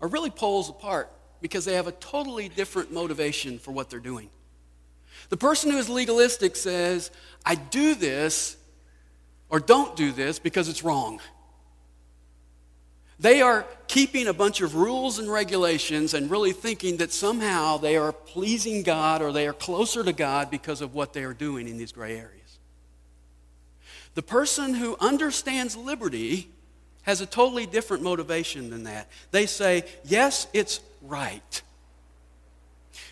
are 0.00 0.08
really 0.08 0.30
poles 0.30 0.68
apart 0.68 1.10
because 1.40 1.64
they 1.64 1.74
have 1.74 1.86
a 1.86 1.92
totally 1.92 2.48
different 2.48 2.92
motivation 2.92 3.58
for 3.58 3.72
what 3.72 3.90
they're 3.90 3.98
doing. 3.98 4.30
The 5.28 5.36
person 5.36 5.70
who 5.70 5.78
is 5.78 5.88
legalistic 5.88 6.56
says, 6.56 7.10
I 7.44 7.54
do 7.54 7.94
this 7.94 8.56
or 9.48 9.60
don't 9.60 9.96
do 9.96 10.12
this 10.12 10.38
because 10.38 10.68
it's 10.68 10.82
wrong. 10.82 11.20
They 13.18 13.40
are 13.40 13.66
keeping 13.88 14.26
a 14.26 14.34
bunch 14.34 14.60
of 14.60 14.74
rules 14.74 15.18
and 15.18 15.30
regulations 15.30 16.12
and 16.12 16.30
really 16.30 16.52
thinking 16.52 16.98
that 16.98 17.12
somehow 17.12 17.78
they 17.78 17.96
are 17.96 18.12
pleasing 18.12 18.82
God 18.82 19.22
or 19.22 19.32
they 19.32 19.46
are 19.46 19.54
closer 19.54 20.04
to 20.04 20.12
God 20.12 20.50
because 20.50 20.82
of 20.82 20.94
what 20.94 21.14
they 21.14 21.24
are 21.24 21.32
doing 21.32 21.66
in 21.66 21.78
these 21.78 21.92
gray 21.92 22.18
areas. 22.18 22.58
The 24.14 24.22
person 24.22 24.74
who 24.74 24.96
understands 25.00 25.76
liberty 25.76 26.50
has 27.02 27.20
a 27.20 27.26
totally 27.26 27.66
different 27.66 28.02
motivation 28.02 28.68
than 28.68 28.84
that. 28.84 29.08
They 29.30 29.46
say, 29.46 29.84
Yes, 30.04 30.46
it's 30.52 30.80
right. 31.00 31.62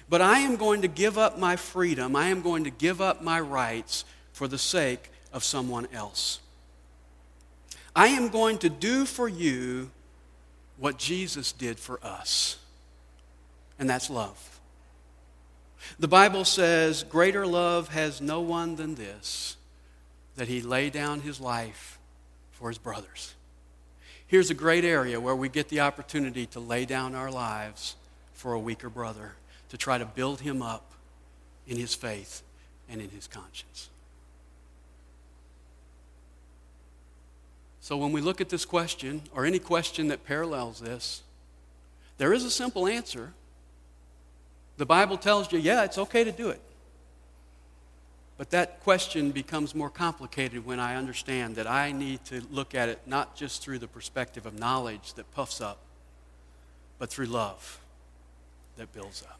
But 0.08 0.20
I 0.20 0.40
am 0.40 0.56
going 0.56 0.82
to 0.82 0.88
give 0.88 1.16
up 1.18 1.38
my 1.38 1.56
freedom, 1.56 2.16
I 2.16 2.28
am 2.28 2.42
going 2.42 2.64
to 2.64 2.70
give 2.70 3.00
up 3.00 3.22
my 3.22 3.40
rights 3.40 4.04
for 4.32 4.48
the 4.48 4.58
sake 4.58 5.10
of 5.32 5.44
someone 5.44 5.88
else. 5.92 6.40
I 7.96 8.08
am 8.08 8.28
going 8.28 8.58
to 8.58 8.68
do 8.68 9.06
for 9.06 9.28
you 9.28 9.90
what 10.76 10.98
Jesus 10.98 11.52
did 11.52 11.78
for 11.78 11.98
us, 12.02 12.58
and 13.78 13.88
that's 13.88 14.10
love. 14.10 14.54
The 15.98 16.08
Bible 16.08 16.44
says, 16.44 17.04
Greater 17.04 17.46
love 17.46 17.88
has 17.88 18.20
no 18.20 18.40
one 18.40 18.76
than 18.76 18.94
this, 18.94 19.56
that 20.36 20.48
he 20.48 20.60
lay 20.62 20.90
down 20.90 21.20
his 21.20 21.40
life 21.40 21.98
for 22.52 22.68
his 22.68 22.78
brothers. 22.78 23.34
Here's 24.26 24.50
a 24.50 24.54
great 24.54 24.84
area 24.84 25.20
where 25.20 25.36
we 25.36 25.48
get 25.48 25.68
the 25.68 25.80
opportunity 25.80 26.46
to 26.46 26.60
lay 26.60 26.86
down 26.86 27.14
our 27.14 27.30
lives 27.30 27.94
for 28.32 28.54
a 28.54 28.58
weaker 28.58 28.88
brother, 28.88 29.32
to 29.70 29.76
try 29.76 29.98
to 29.98 30.04
build 30.04 30.40
him 30.40 30.62
up 30.62 30.92
in 31.66 31.76
his 31.76 31.94
faith 31.94 32.42
and 32.88 33.00
in 33.00 33.10
his 33.10 33.26
conscience. 33.26 33.88
So 37.80 37.96
when 37.96 38.12
we 38.12 38.20
look 38.20 38.40
at 38.40 38.48
this 38.48 38.64
question, 38.64 39.22
or 39.34 39.44
any 39.44 39.58
question 39.58 40.08
that 40.08 40.24
parallels 40.24 40.80
this, 40.80 41.22
there 42.16 42.32
is 42.32 42.44
a 42.44 42.50
simple 42.50 42.86
answer. 42.86 43.32
The 44.78 44.86
Bible 44.86 45.18
tells 45.18 45.52
you, 45.52 45.58
yeah, 45.58 45.84
it's 45.84 45.98
okay 45.98 46.24
to 46.24 46.32
do 46.32 46.48
it. 46.48 46.60
But 48.36 48.50
that 48.50 48.82
question 48.82 49.30
becomes 49.30 49.74
more 49.74 49.90
complicated 49.90 50.64
when 50.64 50.80
I 50.80 50.96
understand 50.96 51.56
that 51.56 51.66
I 51.66 51.92
need 51.92 52.24
to 52.24 52.42
look 52.50 52.74
at 52.74 52.88
it 52.88 53.00
not 53.06 53.36
just 53.36 53.62
through 53.62 53.78
the 53.78 53.86
perspective 53.86 54.46
of 54.46 54.58
knowledge 54.58 55.14
that 55.14 55.30
puffs 55.34 55.60
up, 55.60 55.78
but 56.98 57.10
through 57.10 57.26
love 57.26 57.80
that 58.76 58.92
builds 58.92 59.22
up. 59.22 59.38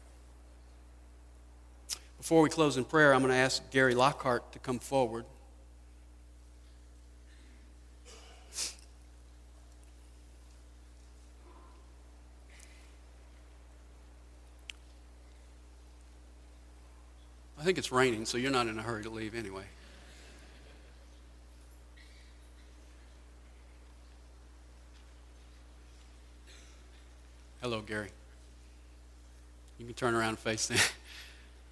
Before 2.25 2.41
we 2.41 2.49
close 2.49 2.75
in 2.75 2.85
prayer, 2.85 3.13
I'm 3.13 3.21
going 3.21 3.31
to 3.31 3.37
ask 3.37 3.69
Gary 3.69 3.93
Lockhart 3.93 4.51
to 4.53 4.57
come 4.57 4.79
forward. 4.79 5.25
I 17.59 17.63
think 17.63 17.77
it's 17.77 17.91
raining, 17.91 18.25
so 18.25 18.39
you're 18.39 18.49
not 18.49 18.65
in 18.65 18.79
a 18.79 18.81
hurry 18.81 19.03
to 19.03 19.11
leave 19.11 19.35
anyway. 19.35 19.65
Hello, 27.61 27.81
Gary. 27.81 28.09
You 29.77 29.85
can 29.85 29.93
turn 29.93 30.15
around 30.15 30.29
and 30.29 30.39
face 30.39 30.65
them. 30.65 30.79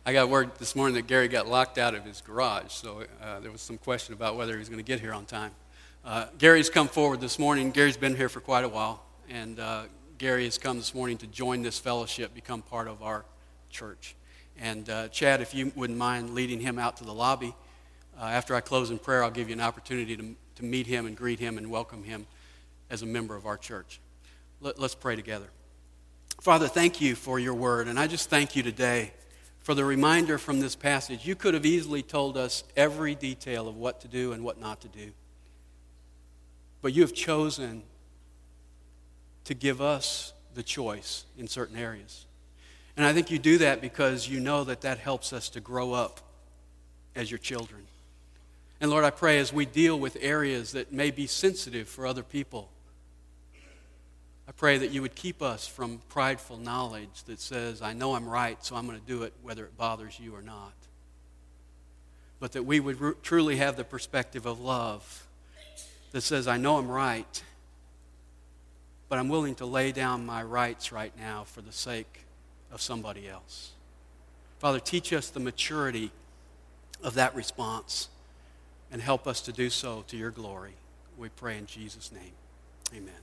I 0.06 0.12
got 0.12 0.28
word 0.28 0.52
this 0.60 0.76
morning 0.76 0.96
that 0.96 1.08
Gary 1.08 1.30
got 1.30 1.48
locked 1.48 1.78
out 1.78 1.96
of 1.96 2.04
his 2.04 2.20
garage, 2.20 2.74
so 2.74 3.06
uh, 3.22 3.40
there 3.40 3.54
was 3.54 3.62
some 3.62 3.78
question 3.78 4.14
about 4.14 4.36
whether 4.36 4.52
he 4.52 4.60
was 4.60 4.68
going 4.68 4.84
to 4.84 4.86
get 4.86 5.00
here 5.00 5.14
on 5.14 5.24
time. 5.24 5.52
Uh, 6.04 6.26
Gary's 6.38 6.70
come 6.70 6.90
forward 6.90 7.22
this 7.22 7.40
morning. 7.40 7.72
Gary's 7.72 7.96
been 7.96 8.14
here 8.14 8.28
for 8.28 8.42
quite 8.42 8.66
a 8.66 8.68
while, 8.68 9.02
and 9.30 9.62
uh, 9.62 9.84
Gary 10.18 10.44
has 10.44 10.58
come 10.58 10.76
this 10.76 10.94
morning 10.94 11.18
to 11.20 11.28
join 11.28 11.62
this 11.62 11.80
fellowship, 11.80 12.36
become 12.36 12.62
part 12.62 12.90
of 12.90 13.02
our 13.02 13.24
church. 13.70 14.14
And 14.60 14.90
uh, 14.90 15.08
Chad, 15.08 15.40
if 15.40 15.54
you 15.54 15.72
wouldn't 15.74 15.98
mind 15.98 16.32
leading 16.36 16.60
him 16.60 16.78
out 16.78 16.98
to 16.98 17.06
the 17.06 17.14
lobby, 17.14 17.56
uh, 18.20 18.26
after 18.26 18.56
I 18.56 18.60
close 18.60 18.92
in 18.92 19.00
prayer, 19.00 19.24
I'll 19.24 19.32
give 19.32 19.48
you 19.48 19.56
an 19.56 19.62
opportunity 19.62 20.18
to, 20.18 20.36
to 20.56 20.66
meet 20.66 20.86
him 20.86 21.06
and 21.06 21.16
greet 21.16 21.40
him 21.40 21.58
and 21.58 21.72
welcome 21.72 22.04
him 22.04 22.28
as 22.90 23.04
a 23.04 23.06
member 23.06 23.38
of 23.38 23.46
our 23.46 23.58
church. 23.58 24.02
Let, 24.60 24.78
let's 24.78 24.96
pray 24.96 25.16
together. 25.16 25.48
Father, 26.42 26.68
thank 26.68 27.00
you 27.00 27.16
for 27.16 27.40
your 27.40 27.54
word. 27.54 27.88
And 27.88 27.98
I 27.98 28.08
just 28.08 28.30
thank 28.30 28.58
you 28.58 28.64
today 28.64 29.14
for 29.64 29.74
the 29.74 29.86
reminder 29.86 30.38
from 30.38 30.60
this 30.60 30.76
passage. 30.76 31.26
You 31.26 31.36
could 31.36 31.54
have 31.54 31.66
easily 31.66 32.04
told 32.04 32.38
us 32.38 32.64
every 32.76 33.16
detail 33.16 33.68
of 33.68 33.78
what 33.78 34.02
to 34.02 34.08
do 34.08 34.34
and 34.34 34.44
what 34.44 34.60
not 34.60 34.82
to 34.82 34.88
do. 34.90 35.12
But 36.82 36.94
you 36.94 37.02
have 37.02 37.14
chosen 37.14 37.82
to 39.46 39.54
give 39.54 39.82
us 39.82 40.34
the 40.54 40.64
choice 40.64 41.24
in 41.38 41.48
certain 41.48 41.78
areas. 41.78 42.26
And 42.96 43.06
I 43.06 43.14
think 43.14 43.32
you 43.32 43.40
do 43.40 43.58
that 43.60 43.82
because 43.82 44.28
you 44.28 44.40
know 44.40 44.66
that 44.66 44.82
that 44.82 45.00
helps 45.00 45.34
us 45.34 45.50
to 45.50 45.62
grow 45.62 45.94
up 45.94 46.20
as 47.16 47.32
your 47.32 47.40
children. 47.40 47.82
And 48.82 48.92
Lord, 48.92 49.06
I 49.06 49.10
pray 49.12 49.40
as 49.40 49.54
we 49.54 49.66
deal 49.66 49.98
with 49.98 50.18
areas 50.20 50.74
that 50.74 50.92
may 50.92 51.10
be 51.10 51.26
sensitive 51.26 51.88
for 51.88 52.06
other 52.06 52.22
people, 52.22 52.70
I 54.48 54.52
pray 54.52 54.78
that 54.78 54.92
you 54.92 55.02
would 55.02 55.16
keep 55.16 55.42
us 55.42 55.66
from 55.68 56.02
prideful 56.10 56.58
knowledge 56.58 57.24
that 57.28 57.40
says, 57.40 57.82
I 57.82 57.94
know 57.94 58.16
I'm 58.16 58.28
right, 58.28 58.64
so 58.64 58.76
I'm 58.76 58.86
going 58.86 59.00
to 59.00 59.06
do 59.06 59.24
it 59.24 59.34
whether 59.42 59.64
it 59.64 59.78
bothers 59.78 60.20
you 60.20 60.36
or 60.36 60.42
not. 60.42 60.74
But 62.40 62.52
that 62.52 62.64
we 62.64 62.82
would 62.82 63.24
truly 63.24 63.58
have 63.58 63.78
the 63.78 63.86
perspective 63.86 64.46
of 64.46 64.60
love 64.60 65.26
that 66.12 66.22
says, 66.22 66.48
I 66.48 66.58
know 66.58 66.78
I'm 66.78 66.90
right, 66.90 67.44
but 69.08 69.18
I'm 69.18 69.30
willing 69.30 69.56
to 69.56 69.66
lay 69.66 69.94
down 69.94 70.26
my 70.26 70.44
rights 70.44 70.92
right 70.92 71.14
now 71.18 71.46
for 71.46 71.62
the 71.62 71.72
sake 71.72 72.26
of 72.72 72.82
somebody 72.82 73.30
else. 73.30 73.72
Father, 74.60 74.80
teach 74.80 75.14
us 75.14 75.30
the 75.30 75.40
maturity 75.40 76.12
of 77.02 77.14
that 77.14 77.34
response 77.34 78.10
and 78.92 79.02
help 79.02 79.26
us 79.26 79.42
to 79.42 79.54
do 79.54 79.70
so 79.70 80.04
to 80.08 80.18
your 80.18 80.32
glory. 80.32 80.74
We 81.18 81.30
pray 81.30 81.58
in 81.58 81.66
Jesus' 81.66 82.12
name. 82.12 82.34
Amen. 82.94 83.23